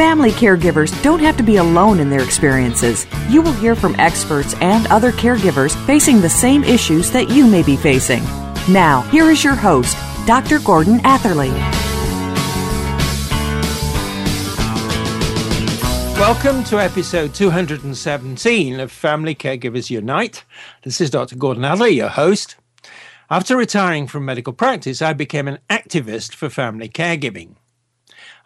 [0.00, 3.06] Family caregivers don't have to be alone in their experiences.
[3.28, 7.62] You will hear from experts and other caregivers facing the same issues that you may
[7.62, 8.22] be facing.
[8.72, 9.94] Now, here is your host,
[10.26, 10.58] Dr.
[10.60, 11.50] Gordon Atherley.
[16.18, 20.46] Welcome to episode 217 of Family Caregivers Unite.
[20.82, 21.36] This is Dr.
[21.36, 22.56] Gordon Atherley, your host.
[23.28, 27.56] After retiring from medical practice, I became an activist for family caregiving.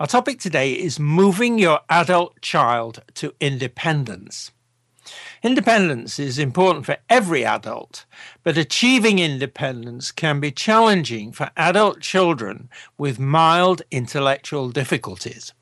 [0.05, 4.51] Our topic today is moving your adult child to independence.
[5.43, 8.05] Independence is important for every adult,
[8.43, 15.55] but achieving independence can be challenging for adult children with mild intellectual difficulties.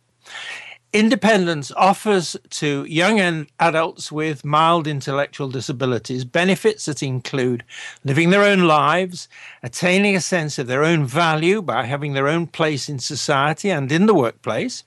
[0.93, 7.65] Independence offers to young adults with mild intellectual disabilities benefits that include
[8.05, 9.27] living their own lives,
[9.63, 13.91] attaining a sense of their own value by having their own place in society and
[13.91, 14.85] in the workplace,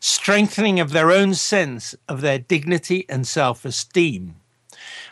[0.00, 4.36] strengthening of their own sense of their dignity and self esteem.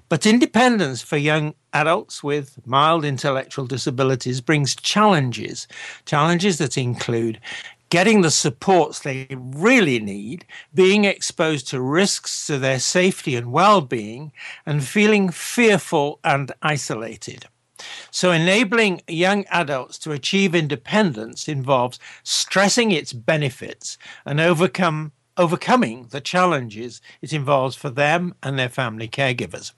[0.09, 5.67] But independence for young adults with mild intellectual disabilities brings challenges,
[6.05, 7.41] challenges that include
[7.93, 13.83] getting the supports they really need, being exposed to risks to their safety and well
[13.83, 14.33] being,
[14.65, 17.45] and feeling fearful and isolated.
[18.11, 26.23] So, enabling young adults to achieve independence involves stressing its benefits and overcome, overcoming the
[26.23, 29.73] challenges it involves for them and their family caregivers.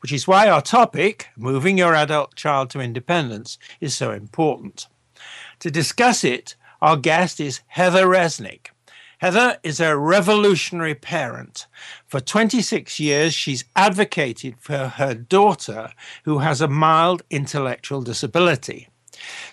[0.00, 4.86] Which is why our topic, moving your adult child to independence, is so important.
[5.60, 8.66] To discuss it, our guest is Heather Resnick.
[9.16, 11.66] Heather is a revolutionary parent.
[12.06, 15.92] For 26 years, she's advocated for her daughter
[16.26, 18.90] who has a mild intellectual disability.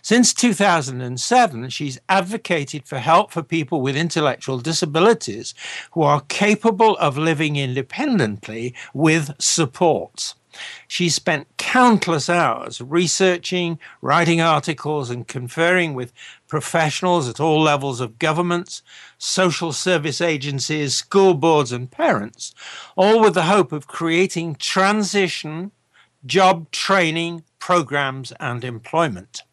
[0.02, 5.54] Since 2007, she's advocated for help for people with intellectual disabilities
[5.94, 10.36] who are capable of living independently with supports.
[10.88, 16.14] She spent countless hours researching, writing articles, and conferring with
[16.48, 18.82] professionals at all levels of governments,
[19.18, 22.54] social service agencies, school boards, and parents,
[22.96, 25.72] all with the hope of creating transition,
[26.26, 29.44] job training programs, and employment.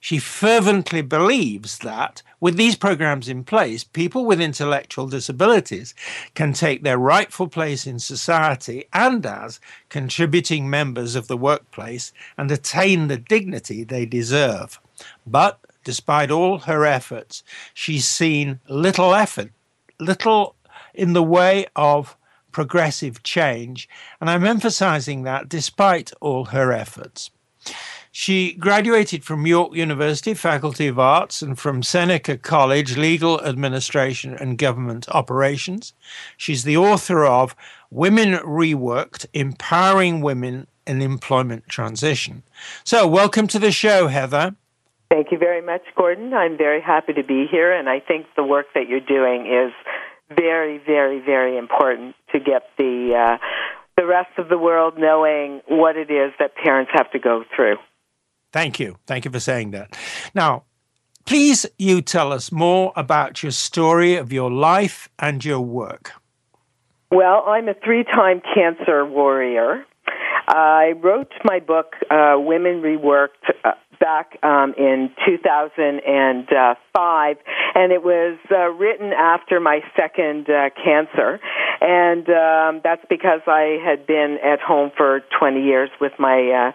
[0.00, 5.94] She fervently believes that with these programs in place, people with intellectual disabilities
[6.34, 12.50] can take their rightful place in society and as contributing members of the workplace and
[12.50, 14.80] attain the dignity they deserve.
[15.26, 17.42] But despite all her efforts,
[17.74, 19.50] she's seen little effort,
[19.98, 20.54] little
[20.94, 22.16] in the way of
[22.52, 23.88] progressive change.
[24.20, 27.30] And I'm emphasizing that despite all her efforts.
[28.10, 34.58] She graduated from York University Faculty of Arts and from Seneca College Legal Administration and
[34.58, 35.92] Government Operations.
[36.36, 37.54] She's the author of
[37.90, 42.42] Women Reworked Empowering Women in Employment Transition.
[42.84, 44.54] So, welcome to the show, Heather.
[45.10, 46.34] Thank you very much, Gordon.
[46.34, 49.72] I'm very happy to be here, and I think the work that you're doing is
[50.34, 53.38] very, very, very important to get the uh,
[53.96, 57.76] the rest of the world knowing what it is that parents have to go through.
[58.52, 58.96] Thank you.
[59.06, 59.96] Thank you for saying that.
[60.34, 60.64] Now,
[61.26, 66.12] please you tell us more about your story of your life and your work.
[67.10, 69.84] Well, I'm a three time cancer warrior.
[70.48, 77.36] I wrote my book, uh, Women Reworked, uh, back um, in 2005,
[77.74, 81.38] and it was uh, written after my second uh, cancer,
[81.80, 86.72] and um, that's because I had been at home for 20 years with my uh,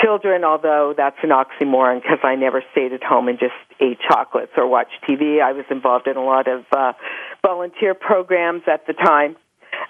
[0.00, 0.44] children.
[0.44, 4.68] Although that's an oxymoron because I never stayed at home and just ate chocolates or
[4.68, 5.42] watched TV.
[5.42, 6.92] I was involved in a lot of uh,
[7.42, 9.36] volunteer programs at the time,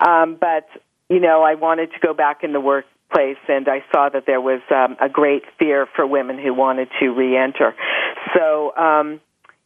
[0.00, 0.66] um, but
[1.10, 4.24] you know, I wanted to go back in the work place, and I saw that
[4.26, 7.74] there was um, a great fear for women who wanted to reenter.
[8.34, 9.20] So, um,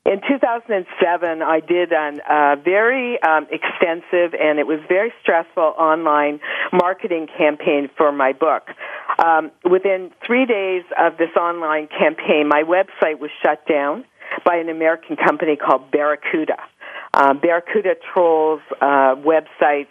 [0.04, 6.40] in 2007, I did a uh, very um, extensive and it was very stressful online
[6.72, 8.66] marketing campaign for my book.
[9.24, 14.04] Um, within three days of this online campaign, my website was shut down
[14.44, 16.56] by an American company called Barracuda.
[17.14, 19.88] Um, Barracuda trolls uh, websites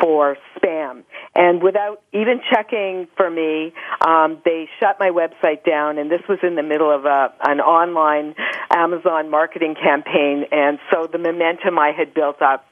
[0.00, 1.02] for spam.
[1.34, 3.72] And without even checking for me,
[4.06, 5.98] um, they shut my website down.
[5.98, 8.34] And this was in the middle of a, an online
[8.70, 10.44] Amazon marketing campaign.
[10.52, 12.64] And so the momentum I had built up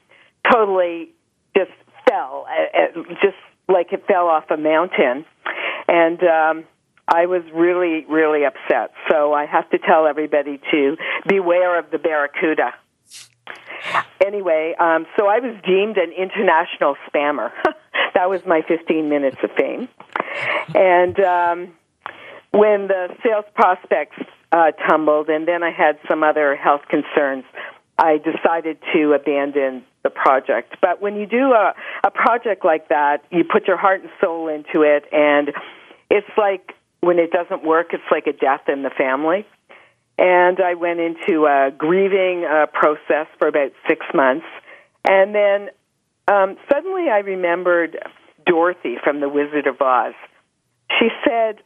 [0.49, 1.09] totally
[1.55, 1.71] just
[2.07, 3.37] fell, uh, uh, just
[3.67, 5.25] like it fell off a mountain.
[5.87, 6.65] And, um,
[7.11, 8.91] I was really, really upset.
[9.09, 10.95] So I have to tell everybody to
[11.27, 12.75] beware of the barracuda.
[14.25, 17.51] Anyway, um, so I was deemed an international spammer.
[18.13, 19.87] that was my 15 minutes of fame.
[20.75, 21.73] And um,
[22.51, 24.17] when the sales prospects
[24.51, 27.45] uh, tumbled, and then I had some other health concerns,
[27.97, 30.77] I decided to abandon the project.
[30.81, 31.73] But when you do a,
[32.03, 35.51] a project like that, you put your heart and soul into it, and
[36.09, 39.45] it's like when it doesn't work, it's like a death in the family.
[40.19, 44.45] And I went into a grieving uh, process for about six months.
[45.07, 45.69] And then
[46.27, 47.97] um, suddenly I remembered
[48.45, 50.13] Dorothy from The Wizard of Oz.
[50.99, 51.59] She said,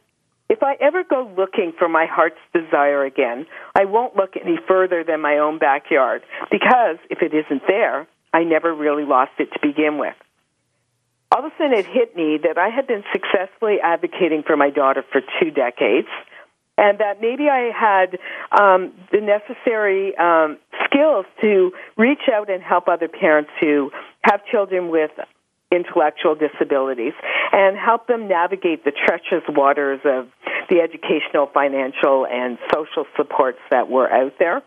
[0.48, 5.02] If I ever go looking for my heart's desire again, I won't look any further
[5.02, 9.58] than my own backyard, because if it isn't there, I never really lost it to
[9.60, 10.14] begin with.
[11.32, 14.70] All of a sudden, it hit me that I had been successfully advocating for my
[14.70, 16.06] daughter for two decades
[16.76, 18.18] and that maybe I had
[18.50, 23.90] um, the necessary um, skills to reach out and help other parents who
[24.22, 25.10] have children with
[25.70, 27.14] intellectual disabilities
[27.52, 30.28] and help them navigate the treacherous waters of
[30.68, 34.62] the educational, financial, and social supports that were out there.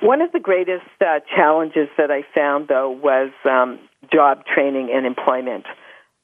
[0.00, 3.78] One of the greatest uh, challenges that I found, though, was um,
[4.12, 5.64] job training and employment.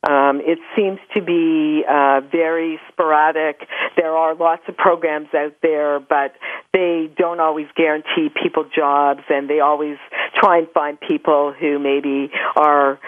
[0.07, 3.67] Um, it seems to be uh, very sporadic.
[3.97, 6.35] There are lots of programs out there, but
[6.73, 9.97] they don't always guarantee people jobs, and they always
[10.37, 13.01] try and find people who maybe are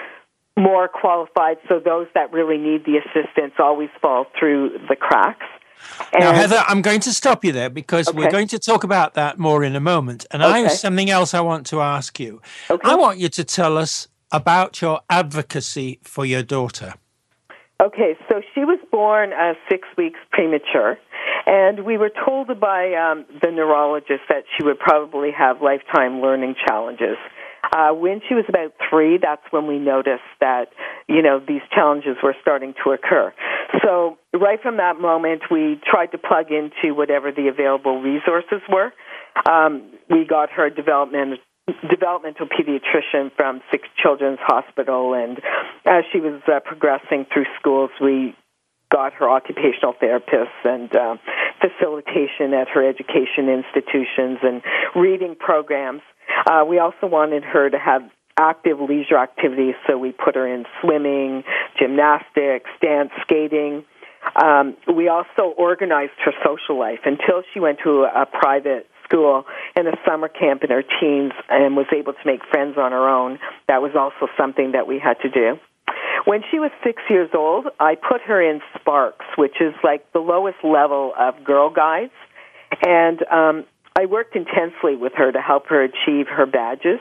[0.58, 1.58] more qualified.
[1.68, 5.46] So those that really need the assistance always fall through the cracks.
[6.12, 8.18] And now, Heather, I'm going to stop you there because okay.
[8.18, 10.26] we're going to talk about that more in a moment.
[10.30, 10.52] And okay.
[10.52, 12.42] I have something else I want to ask you.
[12.68, 12.88] Okay.
[12.88, 16.94] I want you to tell us about your advocacy for your daughter.
[17.82, 20.98] Okay, so she was born uh, six weeks premature,
[21.46, 26.56] and we were told by um, the neurologist that she would probably have lifetime learning
[26.68, 27.16] challenges.
[27.72, 30.66] Uh, when she was about three, that's when we noticed that,
[31.08, 33.32] you know, these challenges were starting to occur.
[33.82, 38.92] So right from that moment, we tried to plug into whatever the available resources were.
[39.48, 41.40] Um, we got her development
[41.88, 45.38] developmental pediatrician from Sick Children's Hospital, and
[45.84, 48.34] as she was uh, progressing through schools, we
[48.90, 51.16] got her occupational therapists and uh,
[51.60, 54.62] facilitation at her education institutions and
[54.96, 56.02] reading programs.
[56.46, 58.02] Uh, we also wanted her to have
[58.36, 61.44] active leisure activities, so we put her in swimming,
[61.78, 63.84] gymnastics, dance, skating.
[64.34, 69.44] Um, we also organized her social life until she went to a, a private school
[69.76, 73.08] in a summer camp in her teens and was able to make friends on her
[73.08, 73.38] own.
[73.68, 75.58] That was also something that we had to do.
[76.24, 80.20] When she was six years old, I put her in Sparks, which is like the
[80.20, 82.12] lowest level of Girl Guides.
[82.84, 83.64] And um,
[83.98, 87.00] I worked intensely with her to help her achieve her badges.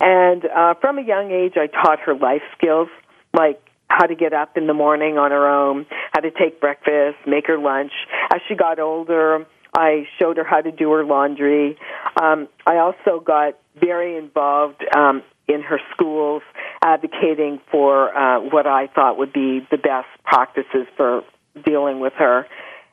[0.00, 2.88] And uh, from a young age, I taught her life skills
[3.32, 7.16] like how to get up in the morning on her own, how to take breakfast,
[7.26, 7.92] make her lunch.
[8.32, 11.76] As she got older, I showed her how to do her laundry.
[12.20, 16.42] Um, I also got very involved um, in her schools,
[16.82, 21.22] advocating for uh, what I thought would be the best practices for
[21.64, 22.46] dealing with her.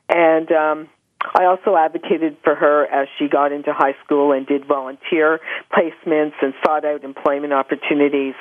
[0.10, 0.90] And um,
[1.36, 5.40] I also advocated for her as she got into high school and did volunteer
[5.72, 8.34] placements and sought out employment opportunities.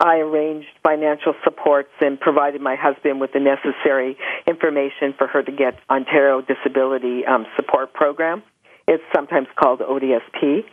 [0.00, 5.52] I arranged financial supports and provided my husband with the necessary information for her to
[5.52, 8.42] get Ontario Disability um, Support Program.
[8.88, 10.64] It's sometimes called ODSP.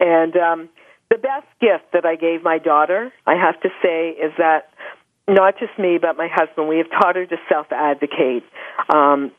[0.00, 0.68] And um,
[1.10, 4.68] the best gift that I gave my daughter, I have to say, is that
[5.28, 8.44] not just me, but my husband, we have taught her to self advocate.
[8.92, 9.32] Um,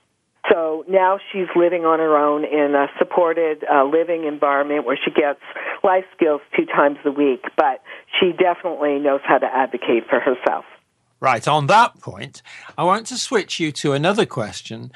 [0.50, 5.12] so now she's living on her own in a supported uh, living environment where she
[5.12, 5.40] gets
[5.84, 7.82] life skills two times a week, but
[8.20, 10.66] she definitely knows how to advocate for herself.
[11.20, 11.48] Right.
[11.48, 12.42] On that point,
[12.78, 14.92] I want to switch you to another question.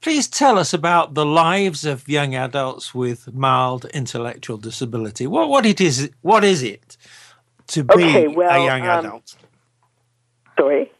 [0.00, 5.26] please tell us about the lives of young adults with mild intellectual disability.
[5.26, 6.10] What what it is?
[6.22, 6.96] What is it
[7.68, 9.36] to be Okay, well, a young um, adult?
[10.56, 10.92] Sorry.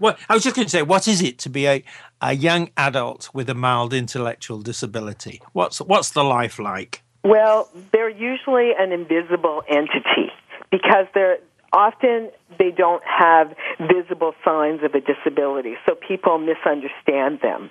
[0.00, 1.84] Well, I was just going to say, what is it to be a,
[2.20, 5.40] a young adult with a mild intellectual disability?
[5.52, 7.02] What's what's the life like?
[7.24, 10.32] Well, they're usually an invisible entity
[10.70, 11.38] because they're
[11.72, 17.70] often they don't have visible signs of a disability, so people misunderstand them.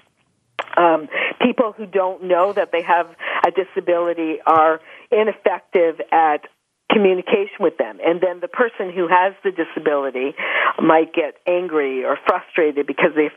[0.78, 1.10] Um,
[1.42, 3.08] people who don't know that they have
[3.46, 4.80] a disability are
[5.12, 6.46] ineffective at
[6.92, 8.00] communication with them.
[8.04, 10.34] And then the person who has the disability
[10.82, 13.30] might get angry or frustrated because they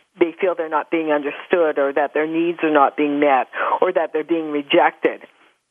[0.42, 3.46] feel they're not being understood or that their needs are not being met
[3.80, 5.22] or that they're being rejected.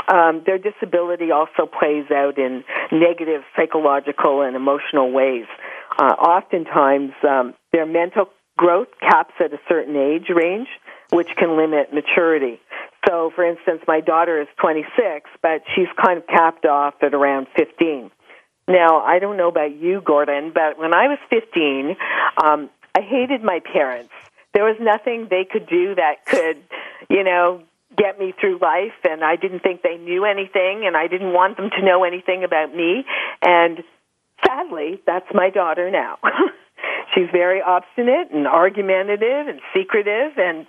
[0.07, 5.45] Um, their disability also plays out in negative psychological and emotional ways.
[5.99, 8.25] Uh, oftentimes, um, their mental
[8.57, 10.67] growth caps at a certain age range,
[11.11, 12.59] which can limit maturity.
[13.07, 17.47] So, for instance, my daughter is 26, but she's kind of capped off at around
[17.55, 18.11] 15.
[18.67, 21.95] Now, I don't know about you, Gordon, but when I was 15,
[22.43, 24.11] um, I hated my parents.
[24.53, 26.57] There was nothing they could do that could,
[27.09, 27.63] you know,
[27.97, 31.57] get me through life, and I didn't think they knew anything, and I didn't want
[31.57, 33.05] them to know anything about me.
[33.41, 33.83] And
[34.45, 36.17] sadly, that's my daughter now.
[37.15, 40.65] She's very obstinate and argumentative and secretive, and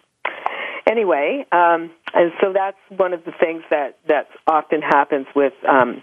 [0.89, 6.03] anyway, um, and so that's one of the things that that often happens with um,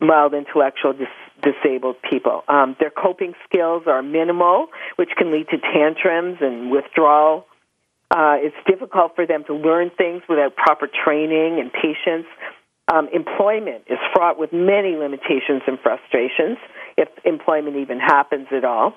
[0.00, 1.08] mild intellectual dis-
[1.42, 2.42] disabled people.
[2.48, 7.46] Um, their coping skills are minimal, which can lead to tantrums and withdrawal.
[8.10, 12.26] Uh, it's difficult for them to learn things without proper training and patience.
[12.92, 16.58] Um, employment is fraught with many limitations and frustrations,
[16.96, 18.94] if employment even happens at all.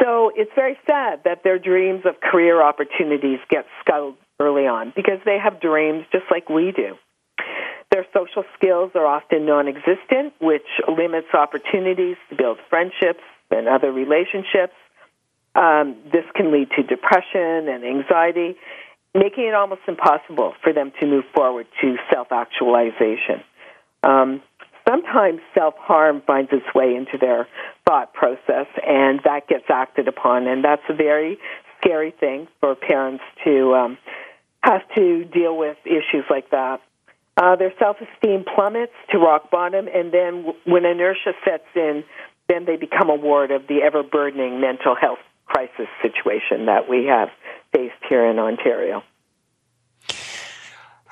[0.00, 5.20] So it's very sad that their dreams of career opportunities get scuttled early on because
[5.24, 6.96] they have dreams just like we do.
[7.94, 13.22] Their social skills are often non existent, which limits opportunities to build friendships
[13.52, 14.74] and other relationships.
[15.54, 18.56] Um, this can lead to depression and anxiety,
[19.14, 23.44] making it almost impossible for them to move forward to self actualization.
[24.02, 24.42] Um,
[24.88, 27.46] sometimes self harm finds its way into their
[27.86, 31.38] thought process, and that gets acted upon, and that's a very
[31.78, 33.98] scary thing for parents to um,
[34.62, 36.80] have to deal with issues like that.
[37.44, 42.02] Uh, their self esteem plummets to rock bottom, and then w- when inertia sets in,
[42.48, 47.04] then they become a ward of the ever burdening mental health crisis situation that we
[47.04, 47.28] have
[47.70, 49.02] faced here in Ontario.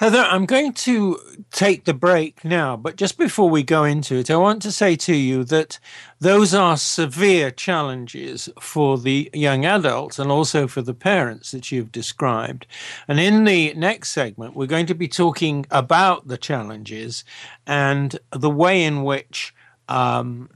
[0.02, 1.16] Heather, I'm going to
[1.52, 4.96] take the break now, but just before we go into it, I want to say
[4.96, 5.78] to you that
[6.18, 11.92] those are severe challenges for the young adults and also for the parents that you've
[11.92, 12.66] described.
[13.06, 17.22] And in the next segment, we're going to be talking about the challenges
[17.64, 19.54] and the way in which
[19.88, 20.50] um,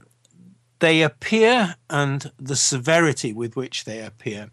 [0.79, 4.49] they appear and the severity with which they appear.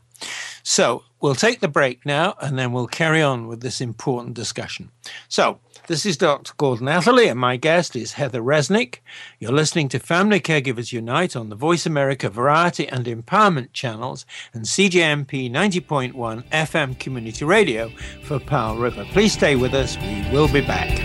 [0.66, 4.90] So we'll take the break now and then we'll carry on with this important discussion.
[5.28, 6.54] So, this is Dr.
[6.56, 9.00] Gordon Atherley, and my guest is Heather Resnick.
[9.38, 14.64] You're listening to Family Caregivers Unite on the Voice America Variety and Empowerment channels and
[14.64, 16.14] CJMP 90.1
[16.48, 17.90] FM Community Radio
[18.22, 19.04] for Powell River.
[19.12, 19.98] Please stay with us.
[19.98, 20.98] We will be back.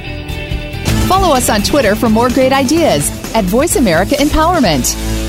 [1.09, 5.28] Follow us on Twitter for more great ideas at Voice America Empowerment.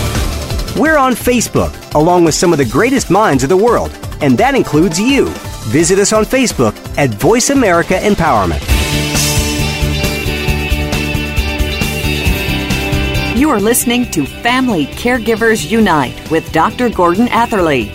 [0.77, 4.55] We're on Facebook, along with some of the greatest minds of the world, and that
[4.55, 5.27] includes you.
[5.69, 8.61] Visit us on Facebook at Voice America Empowerment.
[13.37, 16.89] You are listening to Family Caregivers Unite with Dr.
[16.89, 17.89] Gordon Atherley.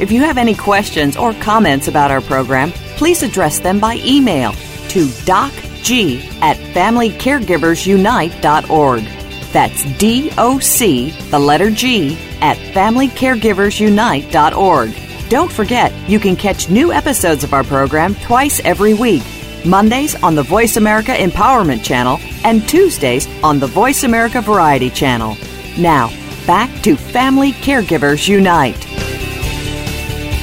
[0.00, 4.52] If you have any questions or comments about our program, please address them by email
[4.88, 9.21] to docgordon G at FamilyCaregiversUnite.org.
[9.52, 14.94] That's D O C, the letter G, at FamilyCaregiversUnite.org.
[15.28, 19.22] Don't forget, you can catch new episodes of our program twice every week.
[19.64, 25.36] Mondays on the Voice America Empowerment Channel and Tuesdays on the Voice America Variety Channel.
[25.78, 26.08] Now,
[26.46, 28.86] back to Family Caregivers Unite.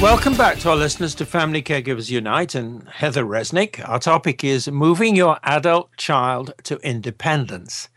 [0.01, 3.85] Welcome back to our listeners to Family Caregivers Unite and Heather Resnick.
[3.85, 7.89] Our topic is moving your adult child to independence.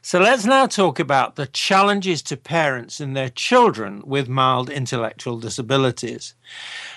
[0.00, 5.40] So let's now talk about the challenges to parents and their children with mild intellectual
[5.40, 6.36] disabilities.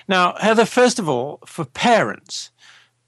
[0.06, 2.52] Now, Heather, first of all, for parents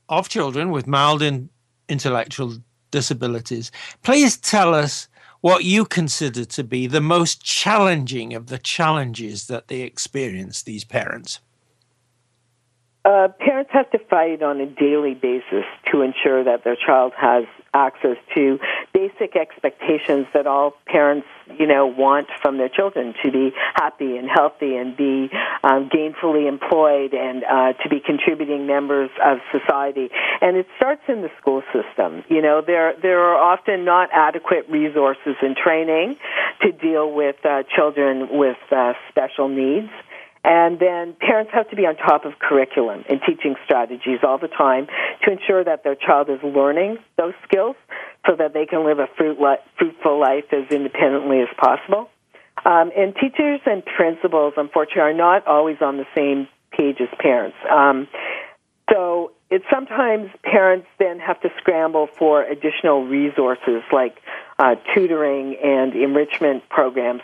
[0.09, 1.51] of children with mild in-
[1.89, 2.57] intellectual
[2.91, 3.71] disabilities,
[4.03, 5.07] please tell us
[5.45, 10.85] what you consider to be the most challenging of the challenges that they experience, these
[10.85, 11.41] parents?
[13.05, 17.45] Uh, parents have to fight on a daily basis to ensure that their child has
[17.75, 18.59] access to
[19.05, 21.27] basic expectations that all parents,
[21.59, 25.29] you know, want from their children to be happy and healthy and be
[25.63, 30.09] um, gainfully employed and uh, to be contributing members of society.
[30.41, 32.25] And it starts in the school system.
[32.29, 36.17] You know, there there are often not adequate resources and training
[36.63, 39.91] to deal with uh, children with uh, special needs.
[40.47, 44.49] And then parents have to be on top of curriculum and teaching strategies all the
[44.49, 44.89] time
[45.25, 47.77] to ensure that their child is learning those skills
[48.27, 52.09] so that they can live a fruit li- fruitful life as independently as possible.
[52.65, 57.57] Um, and teachers and principals, unfortunately, are not always on the same page as parents.
[57.71, 58.09] Um,
[58.91, 64.17] so it's sometimes parents then have to scramble for additional resources like
[64.59, 67.23] uh, tutoring and enrichment programs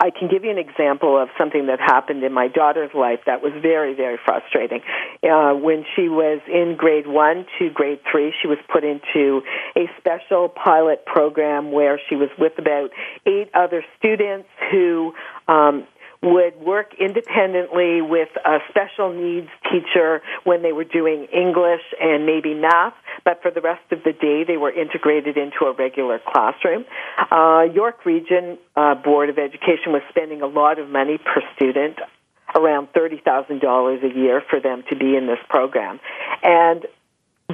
[0.00, 3.42] I can give you an example of something that happened in my daughter's life that
[3.42, 4.80] was very, very frustrating.
[5.22, 9.42] Uh, when she was in grade one to grade three, she was put into
[9.76, 12.90] a special pilot program where she was with about
[13.26, 15.12] eight other students who
[15.46, 15.86] um,
[16.22, 22.54] would work independently with a special needs teacher when they were doing English and maybe
[22.54, 22.94] math,
[23.24, 26.84] but for the rest of the day they were integrated into a regular classroom.
[27.30, 31.98] Uh, York Region uh, Board of Education was spending a lot of money per student
[32.54, 35.98] around $30,000 a year for them to be in this program.
[36.42, 36.86] And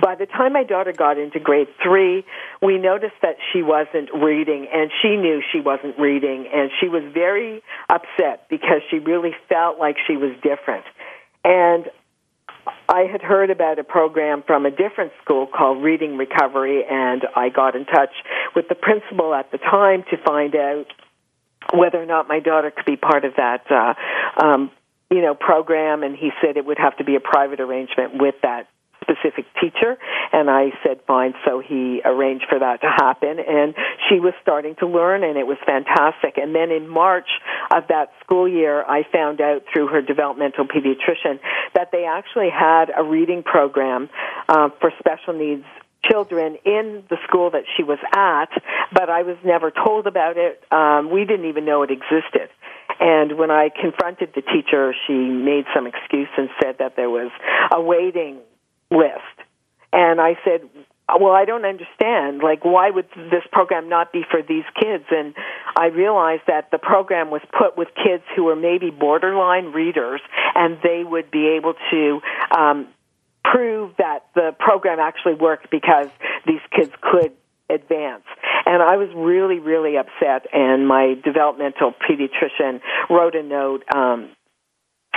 [0.00, 2.24] by the time my daughter got into grade three,
[2.60, 7.02] we noticed that she wasn't reading, and she knew she wasn't reading, and she was
[7.12, 10.84] very upset because she really felt like she was different.
[11.44, 11.86] And
[12.88, 17.48] I had heard about a program from a different school called Reading Recovery, and I
[17.48, 18.12] got in touch
[18.54, 20.86] with the principal at the time to find out
[21.72, 23.94] whether or not my daughter could be part of that uh,
[24.42, 24.70] um,
[25.10, 28.34] you know program and he said it would have to be a private arrangement with
[28.42, 28.68] that
[29.18, 29.96] specific teacher
[30.32, 33.74] and I said fine so he arranged for that to happen and
[34.08, 37.28] she was starting to learn and it was fantastic and then in March
[37.74, 41.40] of that school year I found out through her developmental pediatrician
[41.74, 44.08] that they actually had a reading program
[44.48, 45.64] uh, for special needs
[46.10, 48.50] children in the school that she was at,
[48.92, 50.62] but I was never told about it.
[50.70, 52.48] Um, we didn't even know it existed.
[53.00, 57.30] And when I confronted the teacher, she made some excuse and said that there was
[57.72, 58.38] a waiting
[58.90, 59.22] list.
[59.92, 60.68] And I said,
[61.08, 62.42] well, I don't understand.
[62.42, 65.04] Like, why would this program not be for these kids?
[65.10, 65.34] And
[65.76, 70.20] I realized that the program was put with kids who were maybe borderline readers,
[70.54, 72.20] and they would be able to
[72.56, 72.88] um,
[73.42, 76.08] prove that the program actually worked because
[76.46, 77.32] these kids could
[77.70, 78.24] advance.
[78.66, 84.30] And I was really, really upset, and my developmental pediatrician wrote a note um,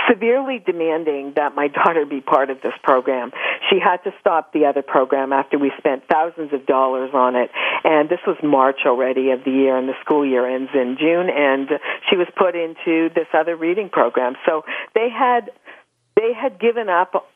[0.08, 3.32] severely demanding that my daughter be part of this program.
[3.70, 7.50] She had to stop the other program after we spent thousands of dollars on it.
[7.84, 11.28] And this was March already of the year, and the school year ends in June.
[11.30, 11.68] And
[12.10, 14.34] she was put into this other reading program.
[14.46, 14.62] So
[14.94, 15.50] they had
[16.16, 17.26] they had given up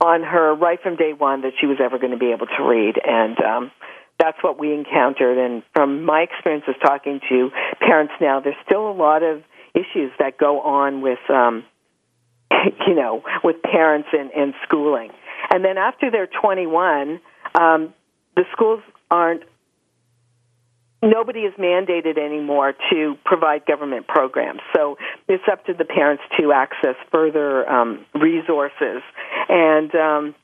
[0.00, 2.62] on her right from day one that she was ever going to be able to
[2.64, 3.70] read, and um,
[4.18, 5.36] that's what we encountered.
[5.38, 7.50] And from my experiences talking to
[7.80, 9.42] parents now, there's still a lot of
[9.74, 11.64] issues that go on with um,
[12.86, 15.10] you know, with parents and, and schooling.
[15.50, 17.20] And then after they're 21,
[17.58, 17.94] um,
[18.36, 19.42] the schools aren't,
[21.02, 24.60] nobody is mandated anymore to provide government programs.
[24.74, 29.02] So it's up to the parents to access further um, resources.
[29.48, 30.34] And um,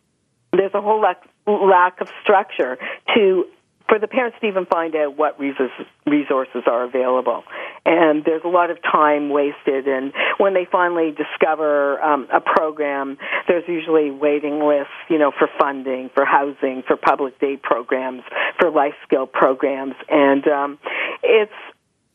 [0.52, 2.78] there's a whole lack, lack of structure
[3.14, 3.44] to
[3.88, 7.44] for the parents to even find out what resources are available.
[7.84, 9.86] and there's a lot of time wasted.
[9.86, 15.48] And when they finally discover um, a program, there's usually waiting lists, you know, for
[15.58, 18.22] funding, for housing, for public day programs,
[18.58, 20.78] for life skill programs, and um,
[21.22, 21.52] it's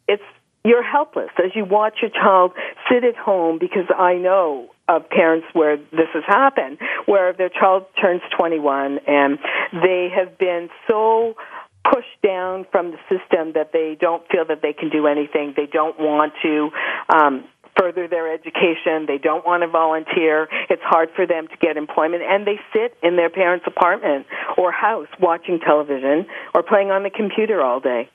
[0.07, 0.23] it's
[0.63, 2.51] you're helpless as you watch your child
[2.89, 7.85] sit at home because I know of parents where this has happened, where their child
[7.99, 9.39] turns 21 and
[9.73, 11.35] they have been so
[11.83, 15.53] pushed down from the system that they don't feel that they can do anything.
[15.55, 16.69] They don't want to
[17.13, 17.45] um,
[17.77, 19.05] further their education.
[19.07, 20.47] They don't want to volunteer.
[20.69, 24.71] It's hard for them to get employment, and they sit in their parents' apartment or
[24.71, 28.09] house watching television or playing on the computer all day.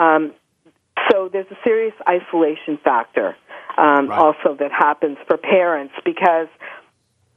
[0.00, 0.32] Um,
[1.10, 3.36] so there's a serious isolation factor
[3.76, 4.18] um, right.
[4.18, 6.48] also that happens for parents because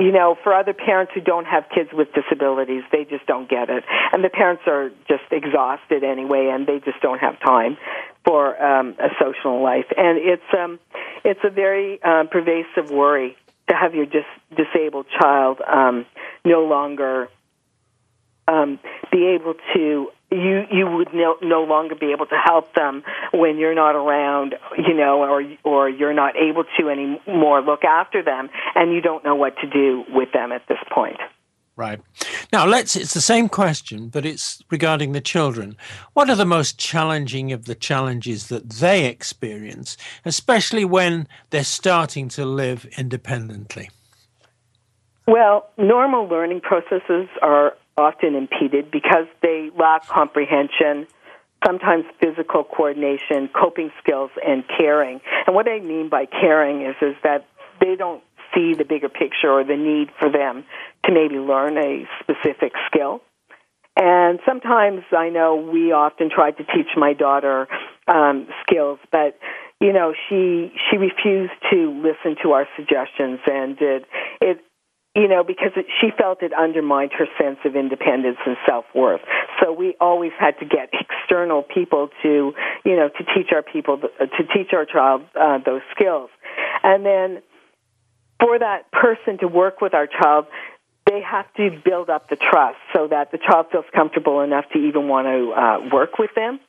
[0.03, 3.69] you know, for other parents who don't have kids with disabilities, they just don't get
[3.69, 3.85] it.
[4.11, 7.77] And the parents are just exhausted anyway, and they just don't have time
[8.25, 9.85] for um, a social life.
[9.95, 10.79] And it's um,
[11.23, 13.37] it's a very um, pervasive worry
[13.69, 14.25] to have your dis-
[14.57, 16.05] disabled child um,
[16.43, 17.29] no longer
[18.45, 23.03] um, be able to you you would no, no longer be able to help them
[23.31, 28.23] when you're not around, you know, or or you're not able to anymore look after
[28.23, 31.19] them, and you don't know what to do with them at this point.
[31.75, 31.99] Right.
[32.51, 35.75] Now, let's, it's the same question, but it's regarding the children.
[36.13, 42.29] What are the most challenging of the challenges that they experience, especially when they're starting
[42.29, 43.89] to live independently?
[45.25, 51.07] Well, normal learning processes are often impeded because they lack comprehension,
[51.65, 55.21] sometimes physical coordination, coping skills, and caring.
[55.45, 57.47] And what I mean by caring is is that
[57.79, 60.63] they don't see the bigger picture or the need for them
[61.05, 63.21] to maybe learn a specific skill.
[63.95, 67.67] And sometimes I know we often tried to teach my daughter
[68.07, 69.37] um, skills, but
[69.79, 74.05] you know she she refused to listen to our suggestions, and it
[74.41, 74.59] it
[75.15, 79.21] you know, because it, she felt it undermined her sense of independence and self worth.
[79.61, 83.97] So we always had to get external people to, you know, to teach our people
[83.99, 86.29] to teach our child uh, those skills,
[86.83, 87.43] and then
[88.39, 90.45] for that person to work with our child.
[91.05, 94.79] They have to build up the trust so that the child feels comfortable enough to
[94.79, 96.61] even want to uh, work with them.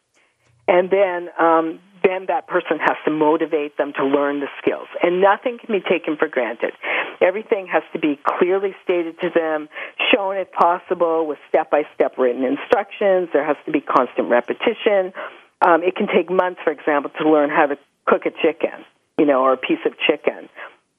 [0.67, 4.89] And then um, then that person has to motivate them to learn the skills.
[5.03, 6.73] And nothing can be taken for granted.
[7.21, 9.69] Everything has to be clearly stated to them,
[10.13, 13.31] shown if possible with step by step written instructions.
[13.33, 15.13] There has to be constant repetition.
[15.61, 18.85] Um, it can take months, for example, to learn how to cook a chicken,
[19.19, 20.49] you know, or a piece of chicken.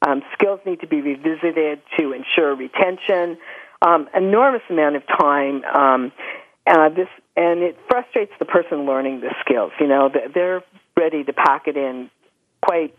[0.01, 3.37] Um, skills need to be revisited to ensure retention.
[3.81, 5.63] Um, enormous amount of time.
[5.63, 6.11] Um,
[6.67, 9.71] uh, this and it frustrates the person learning the skills.
[9.79, 10.63] You know, they're
[10.97, 12.09] ready to pack it in
[12.61, 12.95] quite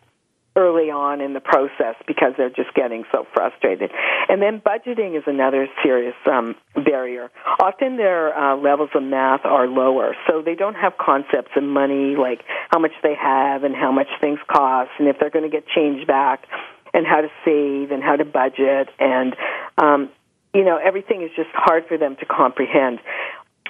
[0.57, 3.91] early on in the process because they're just getting so frustrated.
[4.29, 7.31] And then budgeting is another serious um, barrier.
[7.61, 12.17] Often their uh, levels of math are lower, so they don't have concepts of money
[12.17, 15.51] like how much they have and how much things cost and if they're going to
[15.51, 16.47] get change back
[16.95, 19.37] and how to save and how to budget and
[19.77, 20.09] um,
[20.55, 22.99] you know everything is just hard for them to comprehend.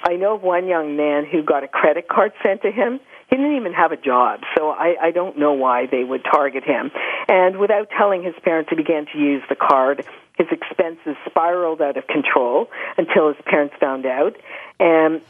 [0.03, 3.57] I know one young man who got a credit card sent to him he didn't
[3.57, 6.91] even have a job, so I, I don't know why they would target him.
[7.27, 10.05] And without telling his parents, he began to use the card.
[10.37, 14.37] His expenses spiraled out of control until his parents found out.
[14.79, 15.21] And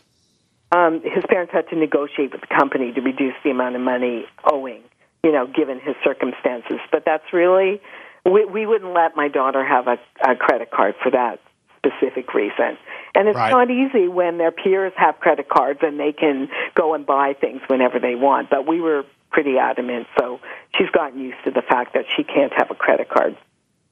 [0.71, 4.25] um, his parents had to negotiate with the company to reduce the amount of money
[4.43, 4.83] owing,
[5.23, 6.79] you know, given his circumstances.
[6.91, 7.81] But that's really,
[8.25, 11.39] we, we wouldn't let my daughter have a, a credit card for that
[11.87, 12.77] specific reason.
[13.15, 13.51] And it's right.
[13.51, 17.61] not easy when their peers have credit cards and they can go and buy things
[17.67, 18.49] whenever they want.
[18.49, 20.39] But we were pretty adamant, so
[20.77, 23.37] she's gotten used to the fact that she can't have a credit card.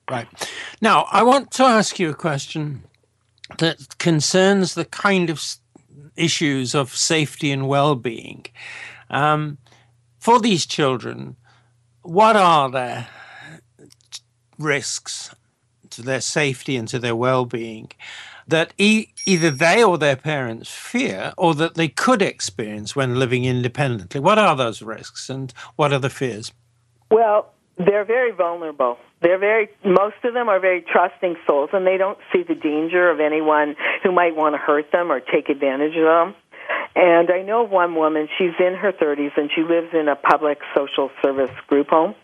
[0.09, 0.27] Right.
[0.81, 2.83] Now, I want to ask you a question
[3.57, 5.41] that concerns the kind of
[6.15, 8.45] issues of safety and well being.
[9.09, 9.57] Um,
[10.19, 11.35] for these children,
[12.01, 13.07] what are their
[14.57, 15.35] risks
[15.95, 17.91] to their safety and to their well being
[18.47, 23.45] that e- either they or their parents fear or that they could experience when living
[23.45, 24.19] independently?
[24.19, 26.51] What are those risks and what are the fears?
[27.09, 28.97] Well, they're very vulnerable.
[29.21, 33.09] They're very, most of them are very trusting souls, and they don't see the danger
[33.09, 36.35] of anyone who might want to hurt them or take advantage of them.
[36.95, 40.59] And I know one woman, she's in her 30s, and she lives in a public
[40.75, 42.15] social service group home.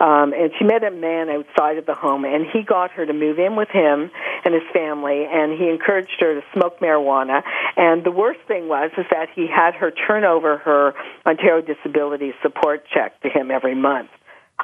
[0.00, 3.12] Um, and she met a man outside of the home, and he got her to
[3.12, 4.10] move in with him
[4.44, 7.42] and his family, and he encouraged her to smoke marijuana.
[7.76, 10.94] And the worst thing was is that he had her turn over her
[11.26, 14.10] Ontario Disability Support check to him every month.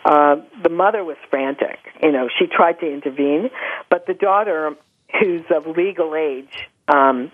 [0.05, 1.79] Uh, the mother was frantic.
[2.03, 3.51] You know, she tried to intervene,
[3.91, 4.75] but the daughter,
[5.21, 7.31] who's of legal age, um,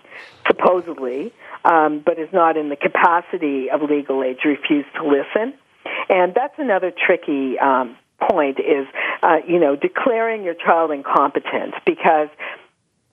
[0.47, 5.57] supposedly, um, but is not in the capacity of legal age, refused to listen.
[6.09, 7.97] And that's another tricky um,
[8.29, 8.87] point is,
[9.21, 12.29] uh, you know, declaring your child incompetent because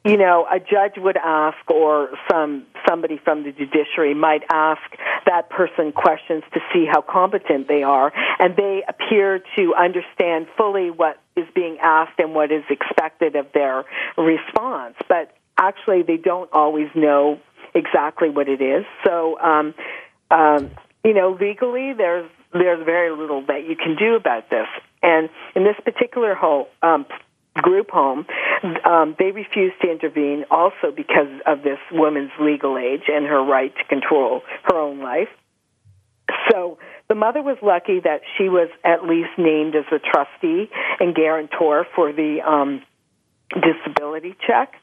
[0.05, 4.81] you know, a judge would ask, or some somebody from the judiciary might ask
[5.27, 10.91] that person questions to see how competent they are, and they appear to understand fully
[10.91, 13.85] what is being asked and what is expected of their
[14.19, 14.97] response.
[15.09, 17.39] But actually, they don't always know
[17.73, 18.85] exactly what it is.
[19.05, 19.73] So, um,
[20.33, 20.71] um,
[21.05, 24.67] you know, legally, there's there's very little that you can do about this.
[25.03, 27.07] And in this particular whole um,
[27.55, 28.27] group home,
[28.85, 33.75] um, they refused to intervene also because of this woman's legal age and her right
[33.77, 35.29] to control her own life.
[36.51, 41.15] So the mother was lucky that she was at least named as a trustee and
[41.15, 42.83] guarantor for the um,
[43.53, 44.75] disability check.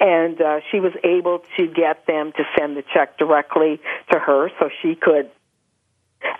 [0.00, 3.80] And uh, she was able to get them to send the check directly
[4.12, 5.30] to her so she could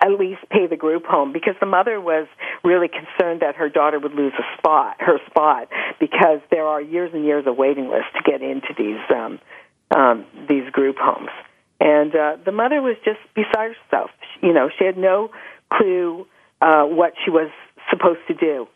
[0.01, 2.27] at least pay the group home because the mother was
[2.63, 5.69] really concerned that her daughter would lose a spot, her spot,
[5.99, 9.39] because there are years and years of waiting lists to get into these um,
[9.95, 11.29] um, these group homes.
[11.79, 14.09] And uh, the mother was just beside herself.
[14.41, 15.29] You know, she had no
[15.71, 16.25] clue
[16.61, 17.49] uh, what she was
[17.89, 18.67] supposed to do.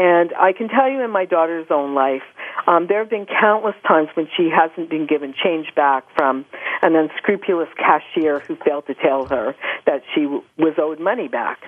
[0.00, 2.22] And I can tell you in my daughter's own life,
[2.66, 6.46] um, there have been countless times when she hasn't been given change back from
[6.80, 11.58] an unscrupulous cashier who failed to tell her that she w- was owed money back.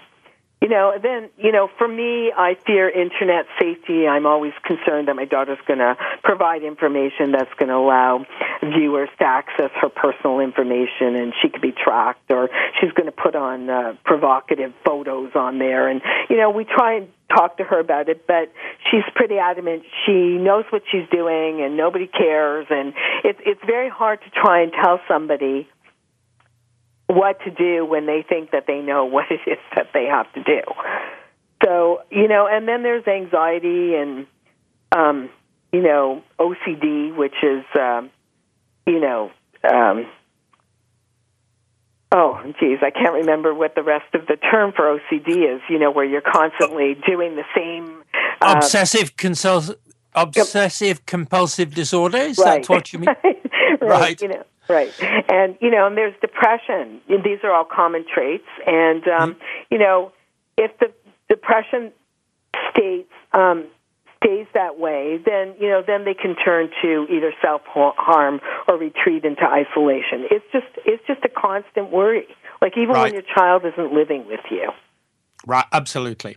[0.62, 4.06] You know, then, you know, for me, I fear internet safety.
[4.06, 8.24] I'm always concerned that my daughter's going to provide information that's going to allow
[8.62, 12.48] viewers to access her personal information and she could be tracked or
[12.80, 15.88] she's going to put on uh, provocative photos on there.
[15.88, 18.52] And, you know, we try and talk to her about it, but
[18.88, 19.82] she's pretty adamant.
[20.06, 22.68] She knows what she's doing and nobody cares.
[22.70, 22.94] And
[23.24, 25.66] it's, it's very hard to try and tell somebody
[27.06, 30.32] what to do when they think that they know what it is that they have
[30.34, 30.60] to do.
[31.64, 34.26] So, you know, and then there's anxiety and,
[34.90, 35.30] um,
[35.72, 38.10] you know, OCD, which is, um,
[38.86, 39.30] you know,
[39.72, 40.06] um,
[42.10, 45.78] oh, geez, I can't remember what the rest of the term for OCD is, you
[45.78, 48.02] know, where you're constantly doing the same.
[48.40, 49.76] Uh, obsessive consult-
[50.14, 52.62] obsessive compulsive disorder is right.
[52.62, 53.80] that what you mean right.
[53.80, 54.92] right you know Right.
[55.30, 57.00] And, you know, and there's depression.
[57.08, 58.48] These are all common traits.
[58.66, 59.40] And, um, mm-hmm.
[59.70, 60.12] you know,
[60.56, 60.88] if the
[61.28, 61.92] depression
[62.70, 63.66] states um,
[64.22, 69.24] stays that way, then, you know, then they can turn to either self-harm or retreat
[69.24, 70.26] into isolation.
[70.30, 72.28] It's just, it's just a constant worry.
[72.60, 73.02] Like even right.
[73.04, 74.70] when your child isn't living with you.
[75.44, 76.36] Right, absolutely.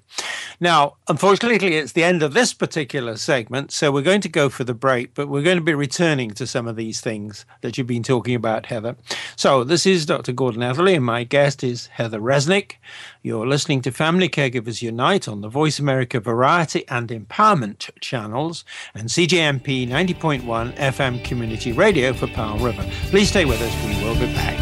[0.60, 4.64] Now, unfortunately, it's the end of this particular segment, so we're going to go for
[4.64, 7.86] the break, but we're going to be returning to some of these things that you've
[7.86, 8.96] been talking about, Heather.
[9.36, 10.32] So, this is Dr.
[10.32, 12.74] Gordon Atherley, and my guest is Heather Resnick.
[13.22, 18.66] You're listening to Family Caregivers Unite on the Voice America Variety and Empowerment channels
[18.96, 22.84] and CJMP 90.1 FM Community Radio for Powell River.
[23.10, 24.56] Please stay with us, we will be back.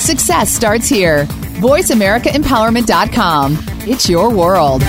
[0.00, 1.26] Success starts here.
[1.56, 3.58] VoiceAmericaEmpowerment.com.
[3.86, 4.82] It's your world.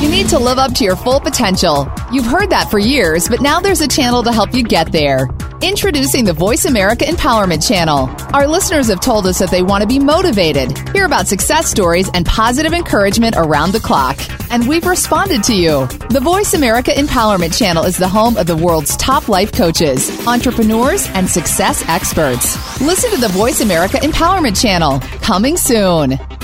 [0.00, 1.90] You need to live up to your full potential.
[2.12, 5.28] You've heard that for years, but now there's a channel to help you get there.
[5.62, 8.08] Introducing the Voice America Empowerment Channel.
[8.32, 12.08] Our listeners have told us that they want to be motivated, hear about success stories,
[12.14, 14.18] and positive encouragement around the clock.
[14.50, 15.86] And we've responded to you.
[16.08, 21.06] The Voice America Empowerment Channel is the home of the world's top life coaches, entrepreneurs,
[21.10, 22.80] and success experts.
[22.80, 24.98] Listen to the Voice America Empowerment Channel.
[25.20, 26.18] Coming soon.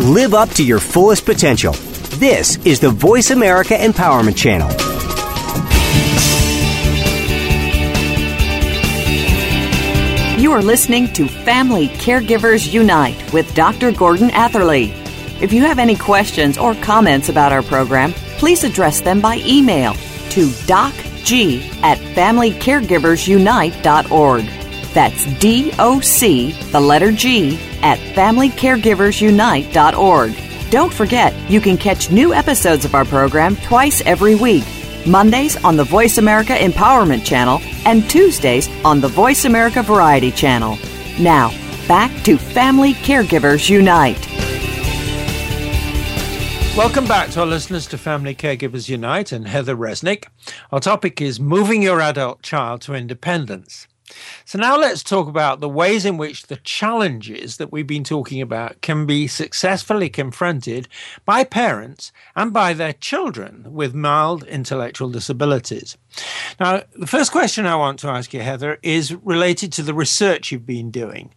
[0.00, 1.72] Live up to your fullest potential.
[2.18, 4.70] This is the Voice America Empowerment Channel.
[10.40, 13.90] You are listening to Family Caregivers Unite with Dr.
[13.90, 14.92] Gordon Atherley.
[15.42, 19.94] If you have any questions or comments about our program, please address them by email
[19.94, 24.57] to docg at familycaregiversunite.org.
[24.94, 30.70] That's D O C, the letter G, at familycaregiversunite.org.
[30.70, 34.64] Don't forget, you can catch new episodes of our program twice every week.
[35.06, 40.76] Mondays on the Voice America Empowerment Channel and Tuesdays on the Voice America Variety Channel.
[41.18, 41.50] Now,
[41.86, 44.26] back to Family Caregivers Unite.
[46.76, 50.26] Welcome back to our listeners to Family Caregivers Unite and Heather Resnick.
[50.70, 53.88] Our topic is moving your adult child to independence.
[54.44, 58.40] So now let's talk about the ways in which the challenges that we've been talking
[58.40, 60.88] about can be successfully confronted
[61.24, 65.96] by parents and by their children with mild intellectual disabilities.
[66.58, 70.50] Now, the first question I want to ask you, Heather, is related to the research
[70.50, 71.34] you've been doing.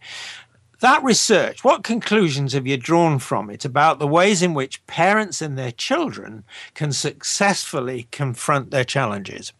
[0.80, 5.40] That research, what conclusions have you drawn from it about the ways in which parents
[5.40, 6.42] and their children
[6.74, 9.52] can successfully confront their challenges?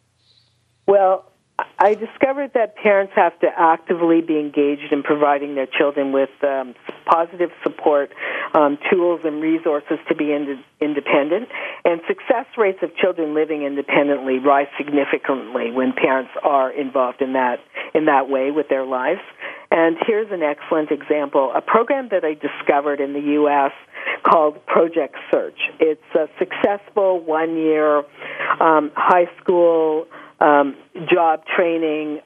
[0.87, 1.32] Well,
[1.79, 6.75] I discovered that parents have to actively be engaged in providing their children with um,
[7.07, 8.12] positive support
[8.55, 11.48] um, tools and resources to be ind- independent.
[11.85, 17.59] And success rates of children living independently rise significantly when parents are involved in that
[17.94, 19.20] in that way with their lives.
[19.70, 23.72] And here's an excellent example: a program that I discovered in the U.S.
[24.22, 25.59] called Project Search.
[25.81, 27.98] It's a successful one-year
[28.61, 30.07] um, high school
[30.42, 30.76] um,
[31.09, 32.20] job training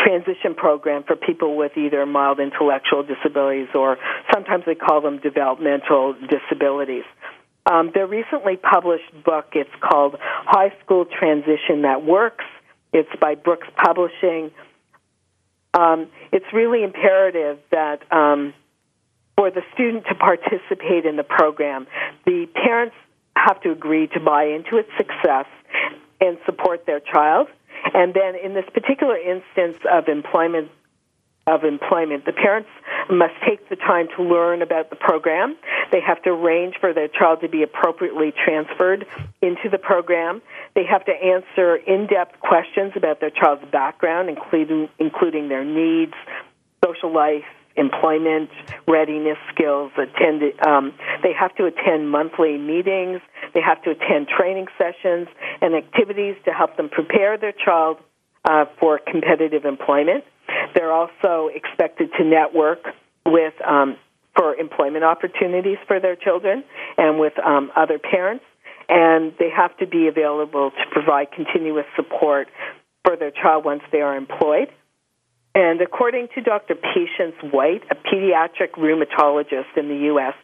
[0.00, 3.98] transition program for people with either mild intellectual disabilities or
[4.32, 7.04] sometimes they call them developmental disabilities.
[7.70, 12.44] Um, their recently published book, it's called High School Transition That Works.
[12.92, 14.52] It's by Brookes Publishing.
[15.74, 18.54] Um, it's really imperative that um,
[19.36, 21.86] for the student to participate in the program,
[22.24, 22.94] the parents
[23.36, 25.46] have to agree to buy into its success
[26.20, 27.48] and support their child.
[27.94, 30.70] And then in this particular instance of employment
[31.48, 32.68] of employment, the parents
[33.08, 35.56] must take the time to learn about the program.
[35.92, 39.06] They have to arrange for their child to be appropriately transferred
[39.40, 40.42] into the program.
[40.74, 46.14] They have to answer in-depth questions about their child's background, including including their needs,
[46.84, 47.44] social life,
[47.76, 48.50] employment
[48.88, 49.92] readiness skills.
[49.96, 53.20] Attend, um, they have to attend monthly meetings.
[53.54, 55.28] They have to attend training sessions
[55.60, 57.98] and activities to help them prepare their child
[58.44, 60.24] uh, for competitive employment.
[60.74, 62.84] They're also expected to network
[63.24, 63.96] with um,
[64.36, 66.62] for employment opportunities for their children
[66.98, 68.44] and with um, other parents.
[68.88, 72.48] And they have to be available to provide continuous support
[73.04, 74.68] for their child once they are employed.
[75.56, 76.74] And according to Dr.
[76.74, 80.34] Patience White, a pediatric rheumatologist in the U.S.,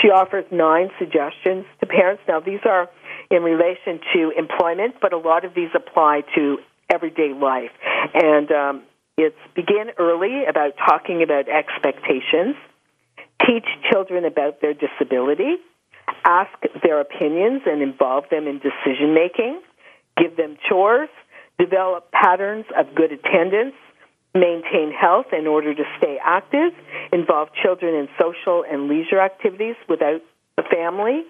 [0.00, 2.22] she offers nine suggestions to parents.
[2.28, 2.88] Now, these are
[3.32, 7.72] in relation to employment, but a lot of these apply to everyday life.
[8.14, 8.82] And um,
[9.18, 12.54] it's begin early about talking about expectations,
[13.44, 15.56] teach children about their disability,
[16.24, 16.52] ask
[16.84, 19.60] their opinions and involve them in decision making,
[20.16, 21.08] give them chores,
[21.58, 23.74] develop patterns of good attendance,
[24.34, 26.72] maintain health in order to stay active,
[27.12, 30.20] involve children in social and leisure activities without
[30.56, 31.24] the family,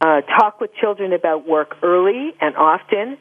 [0.00, 3.18] uh, talk with children about work early and often,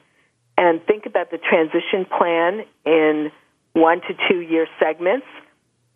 [0.57, 3.31] and think about the transition plan in
[3.73, 5.25] one to two year segments.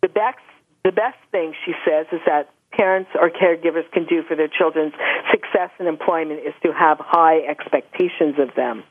[0.02, 0.38] The best,
[0.84, 4.92] the best thing, she says, is that parents or caregivers can do for their children's
[5.30, 8.84] success in employment is to have high expectations of them.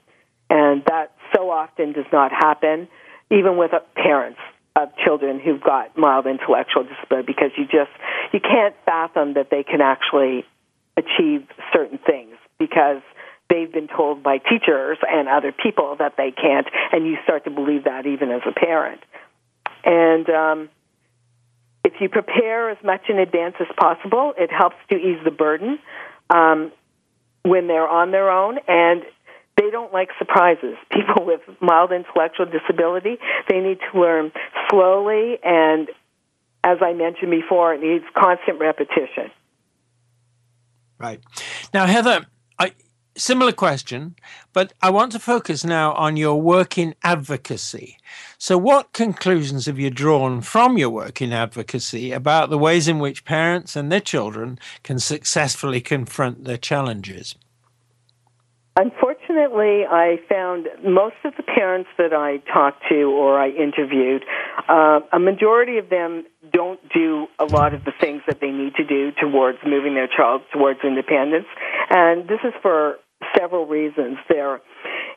[0.49, 2.87] And that so often does not happen
[3.31, 4.39] even with uh, parents
[4.75, 7.91] of children who've got mild intellectual disability because you just
[8.33, 10.43] you can't fathom that they can actually
[10.97, 13.01] achieve certain things because
[13.49, 17.51] they've been told by teachers and other people that they can't and you start to
[17.51, 19.01] believe that even as a parent.
[19.85, 20.69] And um,
[21.83, 25.79] if you prepare as much in advance as possible it helps to ease the burden
[26.29, 26.71] um,
[27.43, 29.03] when they're on their own and
[29.57, 30.75] they don't like surprises.
[30.91, 33.17] People with mild intellectual disability,
[33.49, 34.31] they need to learn
[34.69, 35.89] slowly and
[36.65, 39.29] as I mentioned before, it needs constant repetition.
[40.97, 41.21] Right.
[41.75, 42.25] Now, Heather,
[42.57, 42.71] I,
[43.15, 44.15] similar question,
[44.51, 47.97] but I want to focus now on your work in advocacy.
[48.39, 52.97] So, what conclusions have you drawn from your work in advocacy about the ways in
[52.97, 57.35] which parents and their children can successfully confront their challenges?
[58.77, 59.04] Unfortunately,
[59.37, 64.23] I found most of the parents that I talked to or I interviewed,
[64.67, 68.75] uh, a majority of them don't do a lot of the things that they need
[68.75, 71.47] to do towards moving their child towards independence.
[71.89, 72.97] And this is for
[73.37, 74.17] several reasons.
[74.29, 74.61] They're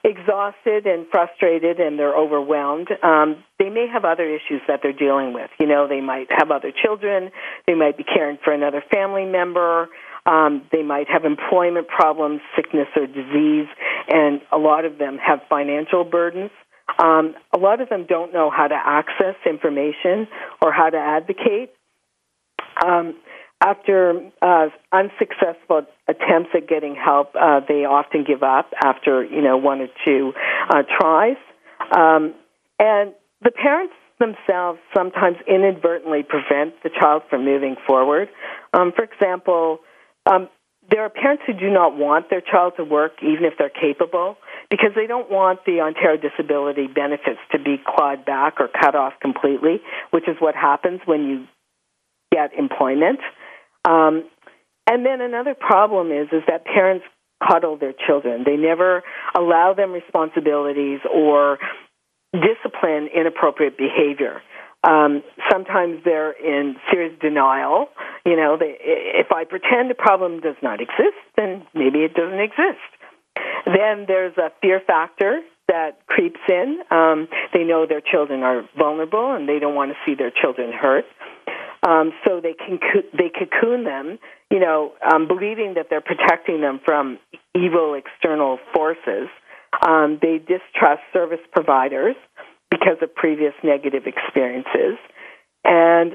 [0.04, 2.88] exhausted and frustrated and they're overwhelmed.
[3.02, 5.50] Um, they may have other issues that they're dealing with.
[5.58, 7.30] You know, they might have other children,
[7.66, 9.88] they might be caring for another family member.
[10.28, 13.66] Um, they might have employment problems, sickness or disease,
[14.08, 16.50] and a lot of them have financial burdens.
[17.02, 20.28] Um, a lot of them don't know how to access information
[20.62, 21.70] or how to advocate.
[22.84, 23.14] Um,
[23.60, 29.56] after uh, unsuccessful attempts at getting help, uh, they often give up after you know
[29.56, 30.32] one or two
[30.68, 31.36] uh, tries,
[31.96, 32.34] um,
[32.78, 38.28] and the parents themselves sometimes inadvertently prevent the child from moving forward.
[38.74, 39.80] Um, for example,
[40.30, 40.48] um,
[40.90, 44.36] there are parents who do not want their child to work even if they're capable
[44.70, 49.12] because they don't want the Ontario disability benefits to be clawed back or cut off
[49.20, 51.46] completely, which is what happens when you
[52.32, 53.20] get employment.
[53.84, 54.24] Um,
[54.86, 57.04] and then another problem is is that parents
[57.46, 58.44] coddle their children.
[58.44, 59.02] They never
[59.36, 61.58] allow them responsibilities or
[62.32, 64.42] discipline inappropriate behavior.
[64.84, 67.88] Um, sometimes they're in serious denial.
[68.24, 72.40] You know, they, if I pretend a problem does not exist, then maybe it doesn't
[72.40, 72.86] exist.
[73.66, 76.80] Then there's a fear factor that creeps in.
[76.90, 80.72] Um, they know their children are vulnerable and they don't want to see their children
[80.72, 81.04] hurt.
[81.86, 82.80] Um, so they can
[83.12, 84.18] they cocoon them,
[84.50, 87.18] you know, um, believing that they're protecting them from
[87.54, 89.28] evil external forces.
[89.86, 92.16] Um, they distrust service providers
[92.78, 94.98] because of previous negative experiences,
[95.64, 96.12] and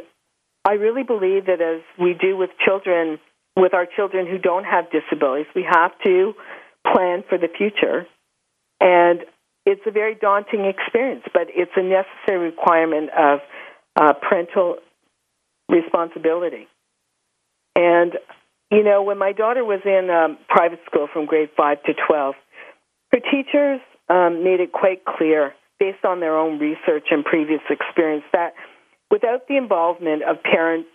[0.66, 3.20] I really believe that as we do with children,
[3.58, 6.34] with our children who don't have disabilities, we have to
[6.88, 8.08] plan for the future.
[8.80, 9.22] And
[9.66, 13.40] it's a very daunting experience, but it's a necessary requirement of
[13.96, 14.78] uh, parental
[15.70, 16.68] responsibility.
[17.76, 18.14] And,
[18.72, 22.36] you know, when my daughter was in um, private school from grade 5 to 12,
[23.12, 25.54] her teachers um, made it quite clear,
[25.84, 28.54] based on their own research and previous experience, that
[29.12, 30.88] without the involvement of parents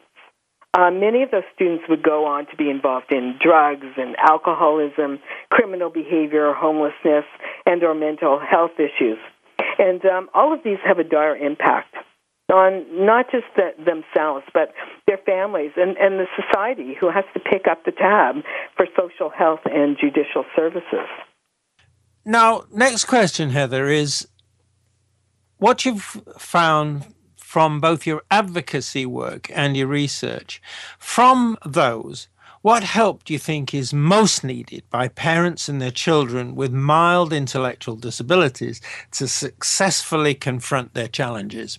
[0.77, 5.19] uh, many of those students would go on to be involved in drugs and alcoholism,
[5.51, 7.25] criminal behavior, homelessness,
[7.65, 9.19] and or mental health issues.
[9.79, 11.95] And um, all of these have a dire impact
[12.53, 14.73] on not just the, themselves, but
[15.07, 18.37] their families and, and the society who has to pick up the tab
[18.77, 21.09] for social health and judicial services.
[22.25, 24.29] Now, next question, Heather, is
[25.59, 30.61] what you've found from both your advocacy work and your research.
[30.99, 32.29] From those,
[32.63, 37.33] what help do you think is most needed by parents and their children with mild
[37.33, 38.81] intellectual disabilities
[39.13, 41.79] to successfully confront their challenges?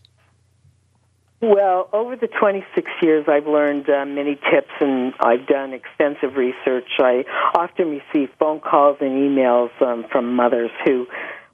[1.42, 6.90] Well, over the 26 years, I've learned uh, many tips and I've done extensive research.
[7.00, 7.24] I
[7.56, 11.08] often receive phone calls and emails um, from mothers who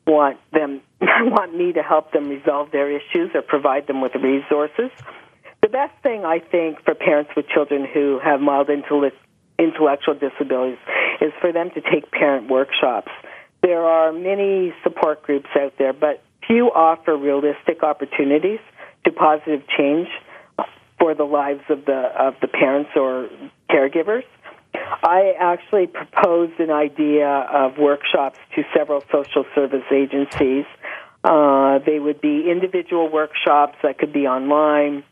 [0.08, 4.92] want them want me to help them resolve their issues or provide them with resources.
[5.62, 10.78] The best thing I think for parents with children who have mild intellectual disabilities
[11.22, 13.12] is for them to take parent workshops.
[13.62, 18.60] There are many support groups out there, but few offer realistic opportunities
[19.06, 20.08] to positive change
[21.00, 23.28] for the lives of the of the parents or
[23.70, 24.24] caregivers.
[25.04, 30.66] I actually proposed an idea of workshops to several social service agencies.
[31.24, 35.04] Uh, they would be individual workshops that could be online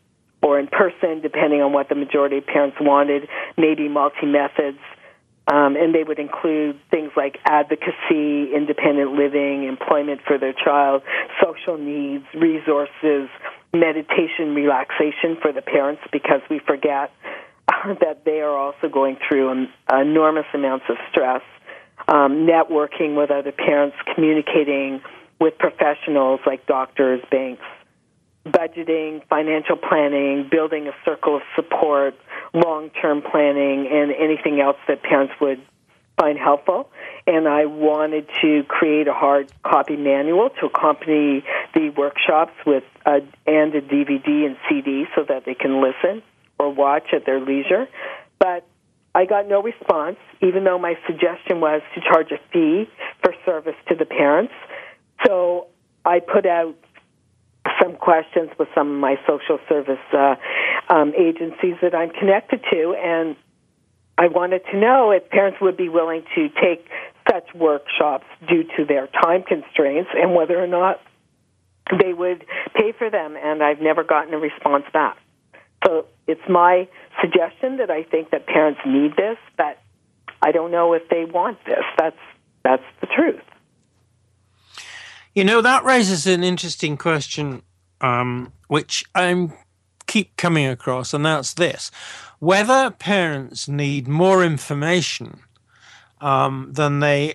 [0.42, 4.78] or in person, depending on what the majority of parents wanted, maybe multi methods.
[5.46, 11.02] Um, and they would include things like advocacy, independent living, employment for their child,
[11.42, 13.28] social needs, resources,
[13.74, 17.10] meditation, relaxation for the parents because we forget
[18.00, 21.42] that they are also going through enormous amounts of stress,
[22.08, 25.00] um, networking with other parents, communicating
[25.40, 27.62] with professionals like doctors, banks,
[28.46, 32.14] budgeting, financial planning, building a circle of support,
[32.52, 35.60] long term planning, and anything else that parents would
[36.18, 36.90] find helpful.
[37.26, 43.20] And I wanted to create a hard copy manual to accompany the workshops with a,
[43.46, 46.22] and a DVD and CD so that they can listen
[46.58, 47.86] or watch at their leisure.
[48.38, 48.66] But
[49.14, 52.88] I got no response, even though my suggestion was to charge a fee
[53.22, 54.52] for service to the parents.
[55.26, 55.68] So
[56.04, 56.74] I put out
[57.80, 60.34] some questions with some of my social service uh,
[60.90, 63.36] um, agencies that I'm connected to, and
[64.18, 66.86] I wanted to know if parents would be willing to take
[67.30, 71.00] such workshops due to their time constraints and whether or not
[72.00, 72.44] they would
[72.74, 73.36] pay for them.
[73.36, 75.16] And I've never gotten a response back.
[75.84, 76.88] So it's my
[77.20, 79.78] suggestion that I think that parents need this, but
[80.42, 81.84] I don't know if they want this.
[81.98, 82.16] That's
[82.62, 83.42] that's the truth.
[85.34, 87.62] You know, that raises an interesting question,
[88.00, 89.52] um, which I'm
[90.06, 91.90] keep coming across, and that's this
[92.44, 95.40] whether parents need more information
[96.20, 97.34] um, than they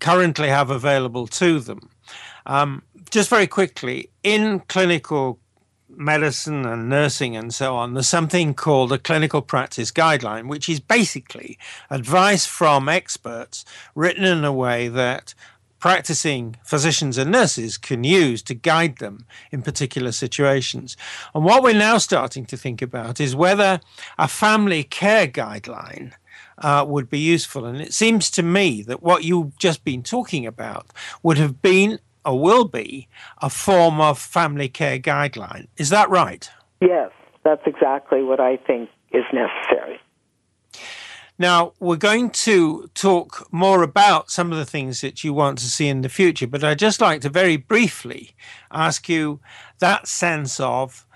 [0.00, 1.88] currently have available to them.
[2.44, 5.39] Um, just very quickly, in clinical
[5.96, 10.80] medicine and nursing and so on, there's something called a clinical practice guideline, which is
[10.80, 11.58] basically
[11.90, 13.64] advice from experts
[13.94, 15.34] written in a way that
[15.78, 20.96] practicing physicians and nurses can use to guide them in particular situations.
[21.34, 23.80] And what we're now starting to think about is whether
[24.18, 26.12] a family care guideline
[26.58, 27.64] uh, would be useful.
[27.64, 30.88] And it seems to me that what you've just been talking about
[31.22, 33.08] would have been or will be
[33.40, 35.66] a form of family care guideline.
[35.76, 36.48] Is that right?
[36.80, 37.10] Yes,
[37.44, 40.00] that's exactly what I think is necessary.
[41.38, 45.64] Now, we're going to talk more about some of the things that you want to
[45.64, 48.36] see in the future, but I'd just like to very briefly
[48.70, 49.40] ask you
[49.78, 51.06] that sense of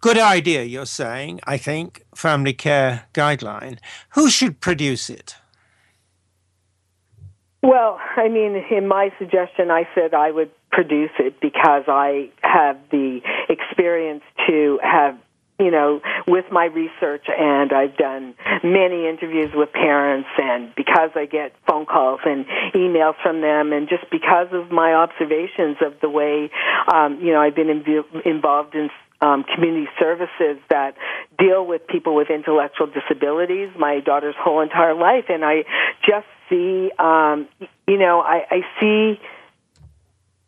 [0.00, 3.78] good idea, you're saying, I think, family care guideline.
[4.10, 5.36] Who should produce it?
[7.62, 12.78] Well, I mean, in my suggestion, I said I would produce it because I have
[12.90, 15.16] the experience to have
[15.58, 18.34] you know, with my research, and I've done
[18.64, 23.88] many interviews with parents, and because I get phone calls and emails from them, and
[23.88, 26.50] just because of my observations of the way,
[26.92, 28.90] um, you know, I've been inv- involved in
[29.20, 30.96] um, community services that
[31.38, 33.70] deal with people with intellectual disabilities.
[33.78, 35.62] My daughter's whole entire life, and I
[36.04, 37.48] just see, um,
[37.88, 39.20] you know, I, I see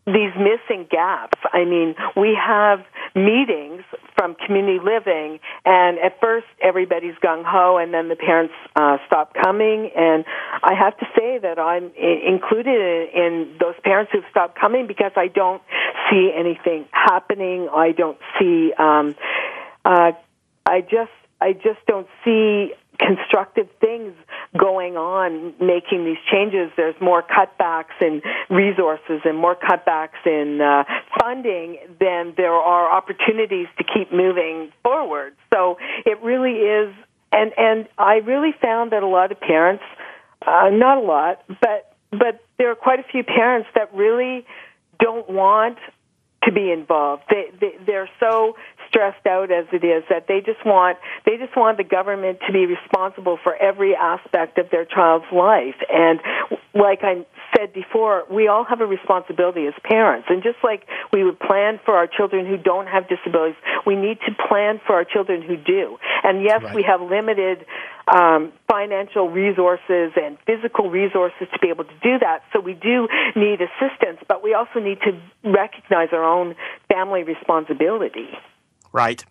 [0.06, 1.38] these missing gaps.
[1.50, 2.80] I mean, we have
[3.14, 3.82] meetings
[4.16, 9.32] from community living, and at first everybody's gung ho, and then the parents uh, stop
[9.32, 9.90] coming.
[9.96, 10.26] And
[10.62, 15.28] I have to say that I'm included in those parents who've stopped coming because I
[15.28, 15.62] don't
[16.10, 17.68] see anything happening.
[17.74, 18.72] I don't see.
[18.78, 19.14] Um,
[19.84, 20.12] uh,
[20.66, 21.10] I just.
[21.40, 24.14] I just don't see constructive things
[24.56, 26.70] going on making these changes.
[26.76, 30.84] There's more cutbacks in resources and more cutbacks in uh,
[31.20, 35.34] funding than there are opportunities to keep moving forward.
[35.52, 36.94] So it really is,
[37.32, 39.84] and and I really found that a lot of parents,
[40.46, 44.46] uh, not a lot, but but there are quite a few parents that really
[45.00, 45.78] don't want
[46.46, 47.22] to be involved.
[47.30, 48.56] They, they they're so
[48.88, 52.52] stressed out as it is that they just want they just want the government to
[52.52, 55.76] be responsible for every aspect of their child's life.
[55.92, 56.20] And
[56.74, 57.26] like I
[57.56, 60.26] said before, we all have a responsibility as parents.
[60.30, 64.18] And just like we would plan for our children who don't have disabilities, we need
[64.26, 65.98] to plan for our children who do.
[66.22, 66.74] And yes, Right.
[66.74, 67.66] we have limited
[68.08, 72.42] um, financial resources and physical resources to be able to do that.
[72.52, 76.54] So we do need assistance, but we also need to recognize our own
[76.88, 78.28] family responsibility.
[78.94, 79.24] Right.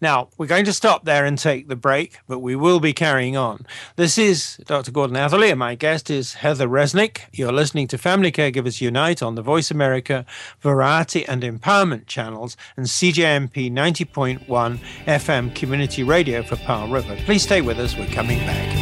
[0.00, 3.36] Now, we're going to stop there and take the break, but we will be carrying
[3.36, 3.66] on.
[3.96, 4.92] This is Dr.
[4.92, 7.22] Gordon Atherley, and my guest is Heather Resnick.
[7.32, 10.24] You're listening to Family Caregivers Unite on the Voice America
[10.60, 17.16] Variety and Empowerment channels and CJMP 90.1 FM Community Radio for Powell River.
[17.24, 17.96] Please stay with us.
[17.96, 18.72] We're coming back.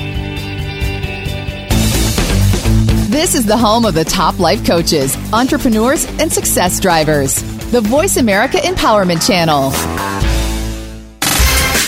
[3.09, 7.55] This is the home of the top life coaches, entrepreneurs, and success drivers.
[7.72, 10.36] The Voice America Empowerment Channel.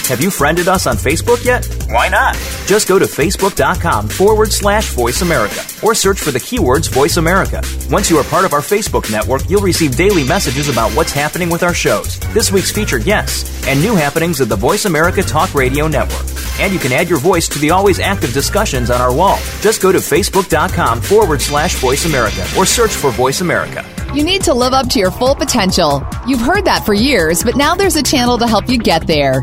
[0.08, 1.66] Have you friended us on Facebook yet?
[1.90, 2.34] Why not?
[2.64, 7.60] Just go to facebook.com forward slash voice America or search for the keywords voice America.
[7.90, 11.50] Once you are part of our Facebook network, you'll receive daily messages about what's happening
[11.50, 15.52] with our shows, this week's featured guests, and new happenings of the Voice America Talk
[15.54, 16.24] Radio Network.
[16.58, 19.36] And you can add your voice to the always active discussions on our wall.
[19.60, 23.84] Just go to facebook.com forward slash voice America or search for voice America.
[24.14, 26.02] You need to live up to your full potential.
[26.26, 29.42] You've heard that for years, but now there's a channel to help you get there.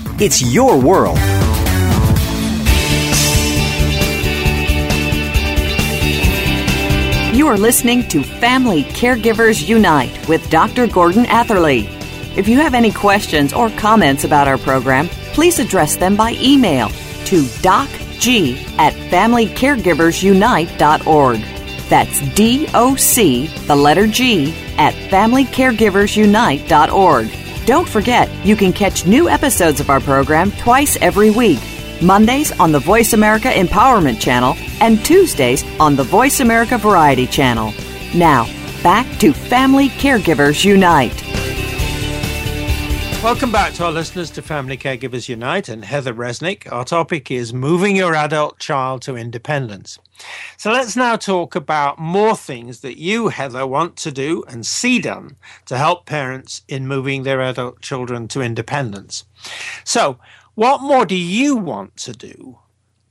[0.23, 1.17] It's your world.
[7.35, 10.85] You are listening to Family Caregivers Unite with Dr.
[10.85, 11.87] Gordon Atherley.
[12.37, 16.89] If you have any questions or comments about our program, please address them by email
[17.25, 21.39] to docg at familycaregiversunite.org.
[21.89, 27.40] That's D O C, the letter G, at FamilyCaregiversUnite.org.
[27.65, 31.59] Don't forget, you can catch new episodes of our program twice every week.
[32.01, 37.71] Mondays on the Voice America Empowerment Channel and Tuesdays on the Voice America Variety Channel.
[38.15, 38.45] Now,
[38.81, 41.30] back to Family Caregivers Unite.
[43.23, 46.69] Welcome back to our listeners to Family Caregivers Unite and Heather Resnick.
[46.71, 49.99] Our topic is moving your adult child to independence.
[50.57, 54.97] So let's now talk about more things that you, Heather, want to do and see
[54.97, 55.35] done
[55.67, 59.25] to help parents in moving their adult children to independence.
[59.83, 60.17] So,
[60.55, 62.57] what more do you want to do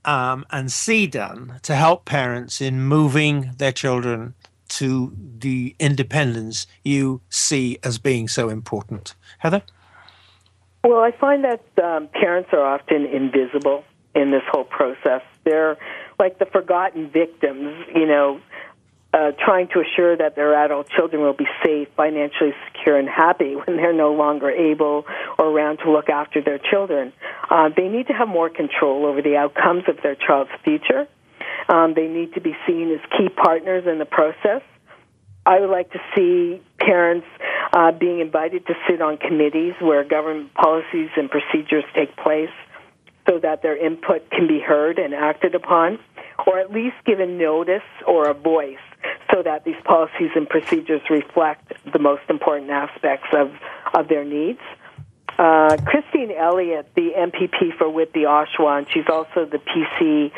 [0.04, 4.34] um, and see done to help parents in moving their children
[4.70, 9.14] to the independence you see as being so important?
[9.38, 9.62] Heather?
[10.82, 15.22] Well, I find that um, parents are often invisible in this whole process.
[15.44, 15.76] They're
[16.18, 18.40] like the forgotten victims, you know,
[19.12, 23.54] uh, trying to assure that their adult children will be safe, financially secure, and happy
[23.66, 25.04] when they're no longer able
[25.38, 27.12] or around to look after their children.
[27.50, 31.06] Uh, they need to have more control over the outcomes of their child's future.
[31.68, 34.62] Um, they need to be seen as key partners in the process.
[35.46, 37.26] I would like to see parents
[37.72, 42.50] uh, being invited to sit on committees where government policies and procedures take place
[43.28, 45.98] so that their input can be heard and acted upon,
[46.46, 48.78] or at least given notice or a voice
[49.32, 53.52] so that these policies and procedures reflect the most important aspects of,
[53.94, 54.58] of their needs.
[55.38, 60.32] Uh, Christine Elliott, the MPP for Whitby Oshawa, and she's also the PC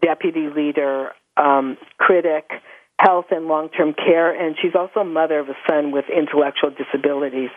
[0.00, 2.50] deputy leader, um, critic,
[3.04, 6.70] health and long term care, and she's also a mother of a son with intellectual
[6.70, 7.50] disabilities.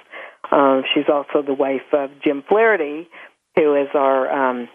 [0.52, 3.08] Um, she's also the wife of Jim Flaherty,
[3.56, 4.68] who is our um,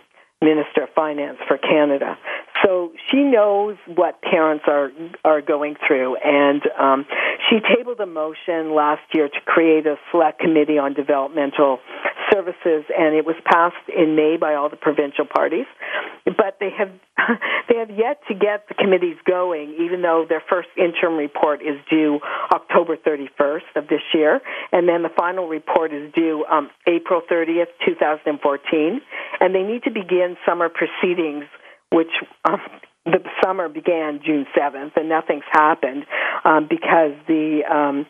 [0.43, 2.19] Minister of Finance for Canada.
[2.65, 4.91] So she knows what parents are
[5.25, 7.07] are going through, and um,
[7.49, 11.79] she tabled a motion last year to create a select committee on developmental
[12.43, 15.67] services, and it was passed in May by all the provincial parties.
[16.25, 16.91] But they have
[17.69, 21.79] they have yet to get the committees going, even though their first interim report is
[21.91, 22.21] due
[22.53, 24.41] October 31st of this year,
[24.73, 29.01] and then the final report is due um, April 30th, 2014,
[29.41, 31.45] and they need to begin summer proceedings
[31.93, 32.09] which
[32.49, 32.59] um,
[33.05, 36.05] the summer began June 7th, and nothing's happened
[36.45, 38.07] um, because the um,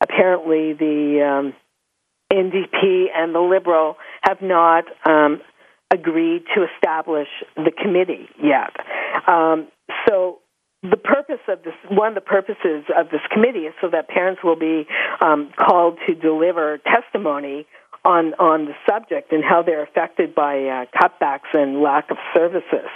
[0.00, 1.54] apparently the um,
[2.34, 5.40] NDP and the Liberal have not um,
[5.92, 8.70] agreed to establish the committee yet.
[9.28, 9.68] Um,
[10.08, 10.38] so
[10.82, 14.42] the purpose of this, one of the purposes of this committee is so that parents
[14.44, 14.86] will be
[15.20, 17.66] um, called to deliver testimony
[18.04, 22.88] on on the subject and how they're affected by uh, cutbacks and lack of services.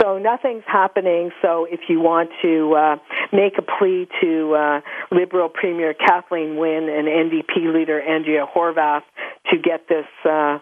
[0.00, 1.30] So nothing's happening.
[1.42, 2.96] So if you want to uh,
[3.32, 4.80] make a plea to uh,
[5.10, 9.02] Liberal Premier Kathleen Wynne and NDP leader Andrea Horwath
[9.50, 10.06] to get this.
[10.24, 10.58] Uh,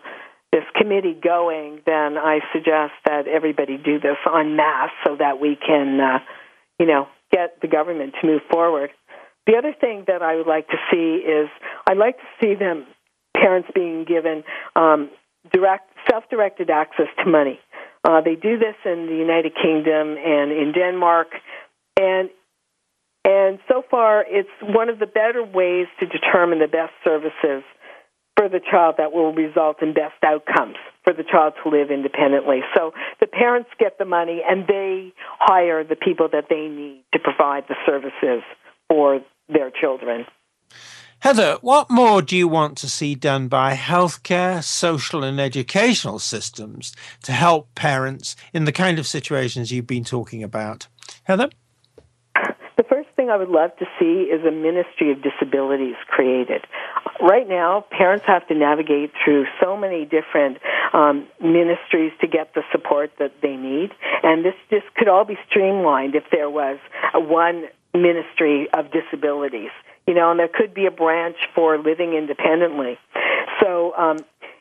[0.50, 5.56] this committee going, then I suggest that everybody do this en masse so that we
[5.56, 6.18] can, uh,
[6.80, 8.88] you know, get the government to move forward.
[9.46, 11.48] The other thing that I would like to see is
[11.86, 12.86] I'd like to see them
[13.40, 14.44] parents being given
[14.76, 15.10] um,
[15.52, 17.58] direct, self-directed access to money.
[18.06, 21.28] Uh, they do this in the United Kingdom and in Denmark,
[21.98, 22.30] and
[23.24, 27.62] and so far it's one of the better ways to determine the best services
[28.38, 32.60] for the child that will result in best outcomes for the child to live independently.
[32.76, 37.18] So the parents get the money and they hire the people that they need to
[37.18, 38.42] provide the services
[38.88, 40.24] for their children.
[41.20, 46.94] Heather, what more do you want to see done by healthcare, social, and educational systems
[47.24, 50.86] to help parents in the kind of situations you've been talking about?
[51.24, 51.50] Heather?
[52.76, 56.64] The first thing I would love to see is a Ministry of Disabilities created.
[57.20, 60.58] Right now, parents have to navigate through so many different
[60.92, 63.90] um, ministries to get the support that they need,
[64.22, 66.78] and this this could all be streamlined if there was
[67.12, 69.70] one Ministry of Disabilities
[70.08, 72.98] you know, and there could be a branch for living independently.
[73.60, 74.16] So, um,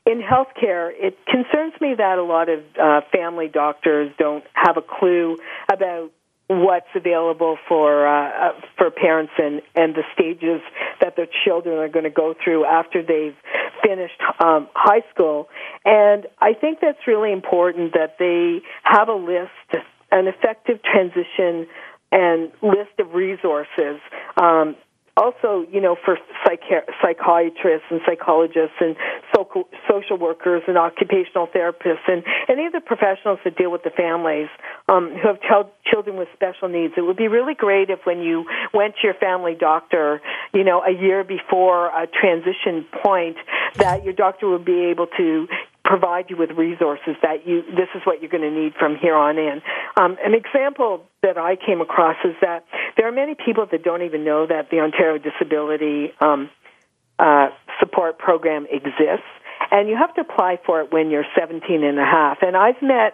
[0.05, 4.81] in healthcare, it concerns me that a lot of uh, family doctors don't have a
[4.81, 5.37] clue
[5.71, 6.11] about
[6.47, 10.61] what's available for uh, uh, for parents and and the stages
[10.99, 13.35] that their children are going to go through after they've
[13.81, 15.47] finished um, high school.
[15.85, 21.67] And I think that's really important that they have a list, an effective transition
[22.11, 23.99] and list of resources
[24.37, 24.75] um,
[25.17, 28.95] also, you know, for psychi- psychiatrists and psychologists and
[29.35, 33.89] so social workers and occupational therapists and any of the professionals that deal with the
[33.89, 34.47] families
[34.87, 36.93] um, who have ch- children with special needs.
[36.95, 40.21] It would be really great if when you went to your family doctor,
[40.53, 43.37] you know, a year before a transition point,
[43.79, 45.47] that your doctor would be able to
[45.87, 49.15] provide you with resources that you this is what you're going to need from here
[49.15, 49.61] on in.
[49.99, 52.65] Um, an example that I came across is that
[52.95, 56.49] there are many people that don't even know that the Ontario Disability um,
[57.19, 57.49] uh,
[57.79, 59.27] Support Program exists,
[59.71, 62.37] and you have to apply for it when you're 17 and a half.
[62.41, 63.13] And I've met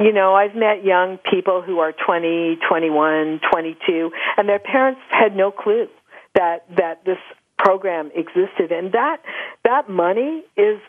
[0.00, 5.36] you know, I've met young people who are 20, 21, 22, and their parents had
[5.36, 5.86] no clue
[6.34, 7.18] that that this
[7.58, 9.18] program existed and that
[9.62, 10.80] that money is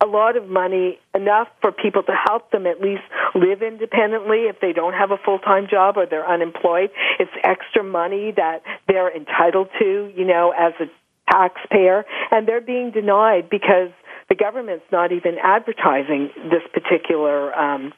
[0.00, 3.02] a lot of money, enough for people to help them at least
[3.34, 6.90] live independently if they don't have a full time job or they're unemployed.
[7.18, 10.86] It's extra money that they're entitled to, you know, as a
[11.30, 13.90] taxpayer, and they're being denied because
[14.28, 17.92] the government's not even advertising this particular, um,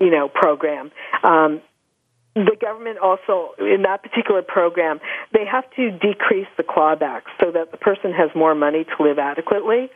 [0.00, 0.90] you know, program.
[1.22, 1.60] Um,
[2.36, 5.00] the government also, in that particular program,
[5.32, 9.18] they have to decrease the clawbacks so that the person has more money to live
[9.18, 9.88] adequately.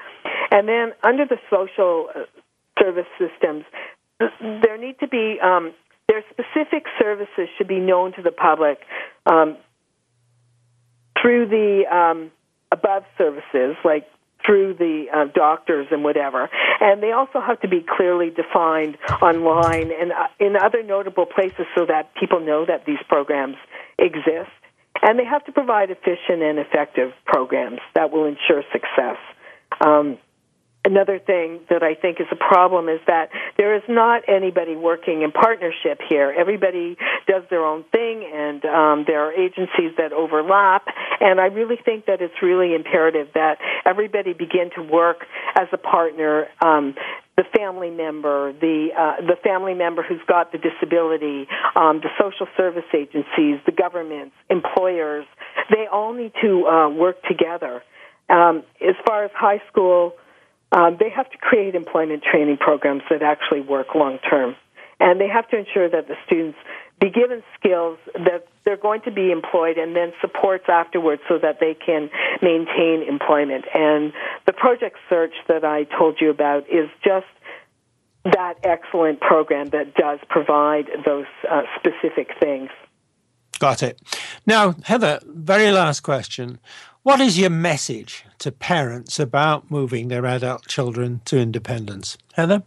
[0.51, 2.20] And then under the social uh,
[2.78, 3.64] service systems,
[4.41, 5.74] there need to be um,
[6.09, 8.78] their specific services should be known to the public
[9.26, 9.59] um,
[11.20, 12.30] through the um,
[12.72, 14.07] above services like
[14.45, 16.49] through the uh, doctors and whatever.
[16.80, 21.66] And they also have to be clearly defined online and uh, in other notable places
[21.76, 23.57] so that people know that these programs
[23.99, 24.51] exist.
[25.03, 29.16] And they have to provide efficient and effective programs that will ensure success.
[29.84, 30.18] Um,
[30.83, 33.28] Another thing that I think is a problem is that
[33.59, 36.35] there is not anybody working in partnership here.
[36.37, 40.87] Everybody does their own thing, and um, there are agencies that overlap.
[41.20, 45.76] And I really think that it's really imperative that everybody begin to work as a
[45.76, 46.47] partner.
[46.64, 46.95] Um,
[47.37, 52.47] the family member, the uh, the family member who's got the disability, um, the social
[52.57, 55.26] service agencies, the governments, employers,
[55.68, 57.83] they all need to uh, work together.
[58.31, 60.14] Um, as far as high school
[60.73, 64.57] um, they have to create employment training programs that actually work long term.
[64.99, 66.59] And they have to ensure that the students
[67.01, 71.59] be given skills that they're going to be employed and then supports afterwards so that
[71.59, 72.11] they can
[72.43, 73.64] maintain employment.
[73.75, 74.12] And
[74.47, 77.27] the project search that I told you about is just
[78.25, 82.68] that excellent program that does provide those uh, specific things.
[83.59, 84.01] Got it.
[84.47, 86.59] Now, Heather, very last question.
[87.03, 92.19] What is your message to parents about moving their adult children to independence?
[92.35, 92.63] Heather?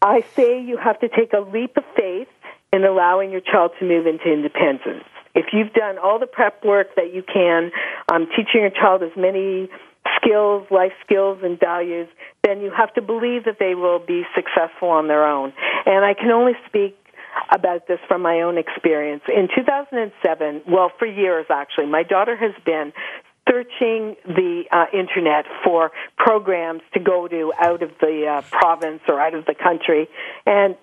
[0.00, 2.28] I say you have to take a leap of faith
[2.72, 5.04] in allowing your child to move into independence.
[5.34, 7.70] If you've done all the prep work that you can,
[8.10, 9.68] um, teaching your child as many
[10.16, 12.08] skills, life skills, and values,
[12.44, 15.52] then you have to believe that they will be successful on their own.
[15.84, 16.96] And I can only speak
[17.50, 19.22] about this from my own experience.
[19.28, 22.92] In 2007, well, for years actually, my daughter has been
[23.48, 29.20] searching the uh, internet for programs to go to out of the uh, province or
[29.20, 30.08] out of the country.
[30.44, 30.76] And,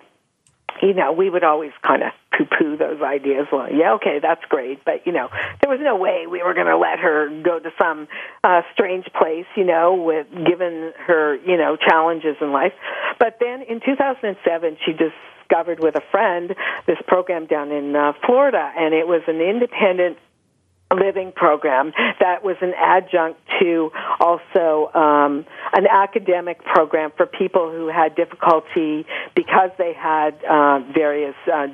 [0.82, 3.46] you know, we would always kind of poo poo those ideas.
[3.52, 4.84] Well, yeah, okay, that's great.
[4.84, 5.28] But, you know,
[5.60, 8.08] there was no way we were going to let her go to some
[8.42, 12.72] uh, strange place, you know, with given her, you know, challenges in life.
[13.18, 15.14] But then in 2007, she just
[15.48, 16.54] discovered with a friend
[16.86, 20.18] this program down in uh, Florida, and it was an independent
[20.92, 23.90] living program that was an adjunct to
[24.20, 31.34] also um, an academic program for people who had difficulty because they had uh, various
[31.52, 31.66] uh,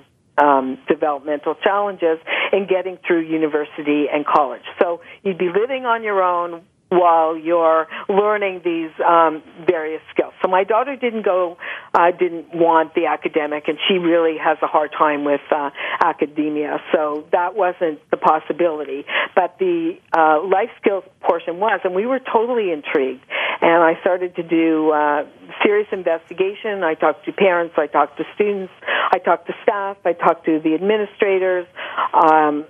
[0.42, 2.18] um, developmental challenges
[2.52, 4.62] in getting through university and college.
[4.80, 10.34] So you'd be living on your own while you're learning these um, various skills.
[10.42, 11.56] So my daughter didn't go,
[11.94, 15.70] uh, didn't want the academic, and she really has a hard time with uh,
[16.02, 16.78] academia.
[16.92, 19.04] So that wasn't the possibility.
[19.34, 23.24] But the uh, life skills portion was, and we were totally intrigued.
[23.62, 25.26] And I started to do uh,
[25.62, 26.82] serious investigation.
[26.82, 28.72] I talked to parents, I talked to students,
[29.12, 31.66] I talked to staff, I talked to the administrators.
[32.12, 32.66] Um,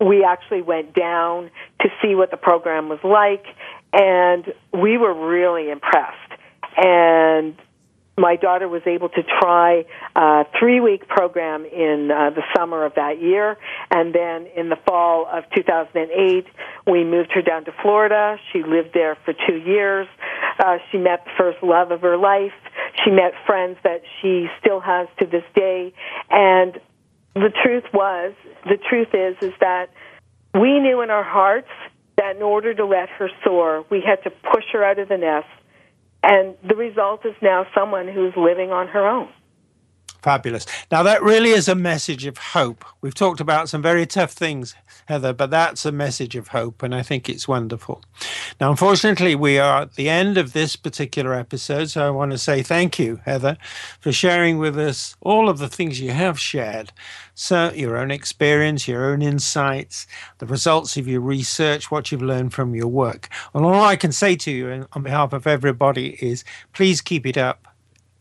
[0.00, 1.50] we actually went down
[1.82, 3.44] to see what the program was like,
[3.92, 6.16] and we were really impressed.
[6.76, 7.56] And
[8.20, 9.84] my daughter was able to try
[10.14, 13.56] a three week program in uh, the summer of that year.
[13.90, 16.46] And then in the fall of 2008,
[16.86, 18.36] we moved her down to Florida.
[18.52, 20.06] She lived there for two years.
[20.58, 22.52] Uh, she met the first love of her life.
[23.04, 25.94] She met friends that she still has to this day.
[26.28, 26.78] And
[27.34, 29.90] the truth was, the truth is, is that
[30.54, 31.68] we knew in our hearts
[32.16, 35.16] that in order to let her soar, we had to push her out of the
[35.16, 35.46] nest
[36.22, 39.28] and the result is now someone who's living on her own.
[40.22, 40.66] Fabulous.
[40.90, 42.84] Now, that really is a message of hope.
[43.00, 44.74] We've talked about some very tough things,
[45.06, 48.02] Heather, but that's a message of hope, and I think it's wonderful.
[48.60, 52.38] Now, unfortunately, we are at the end of this particular episode, so I want to
[52.38, 53.56] say thank you, Heather,
[54.00, 56.92] for sharing with us all of the things you have shared.
[57.34, 60.06] So, your own experience, your own insights,
[60.38, 63.28] the results of your research, what you've learned from your work.
[63.54, 66.44] And all I can say to you on behalf of everybody is
[66.74, 67.66] please keep it up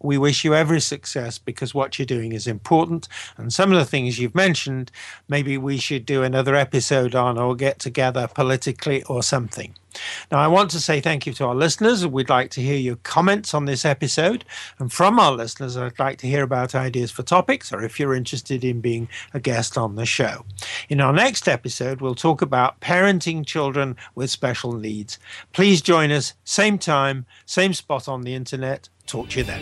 [0.01, 3.07] we wish you every success because what you're doing is important.
[3.37, 4.91] And some of the things you've mentioned,
[5.27, 9.75] maybe we should do another episode on or get together politically or something.
[10.31, 12.05] Now, I want to say thank you to our listeners.
[12.05, 14.45] We'd like to hear your comments on this episode.
[14.77, 18.13] And from our listeners, I'd like to hear about ideas for topics or if you're
[18.13, 20.45] interested in being a guest on the show.
[20.89, 25.19] In our next episode, we'll talk about parenting children with special needs.
[25.53, 28.89] Please join us, same time, same spot on the internet.
[29.07, 29.61] Talk to you then.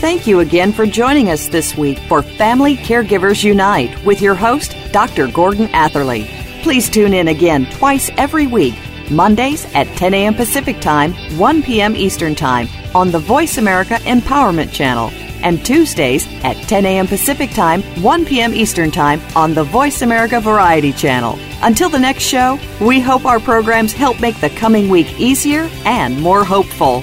[0.00, 4.76] Thank you again for joining us this week for Family Caregivers Unite with your host,
[4.92, 5.26] Dr.
[5.26, 6.37] Gordon Atherley.
[6.62, 8.74] Please tune in again twice every week,
[9.10, 10.34] Mondays at 10 a.m.
[10.34, 11.96] Pacific Time, 1 p.m.
[11.96, 15.10] Eastern Time on the Voice America Empowerment Channel,
[15.42, 17.06] and Tuesdays at 10 a.m.
[17.06, 18.52] Pacific Time, 1 p.m.
[18.52, 21.38] Eastern Time on the Voice America Variety Channel.
[21.62, 26.20] Until the next show, we hope our programs help make the coming week easier and
[26.20, 27.02] more hopeful.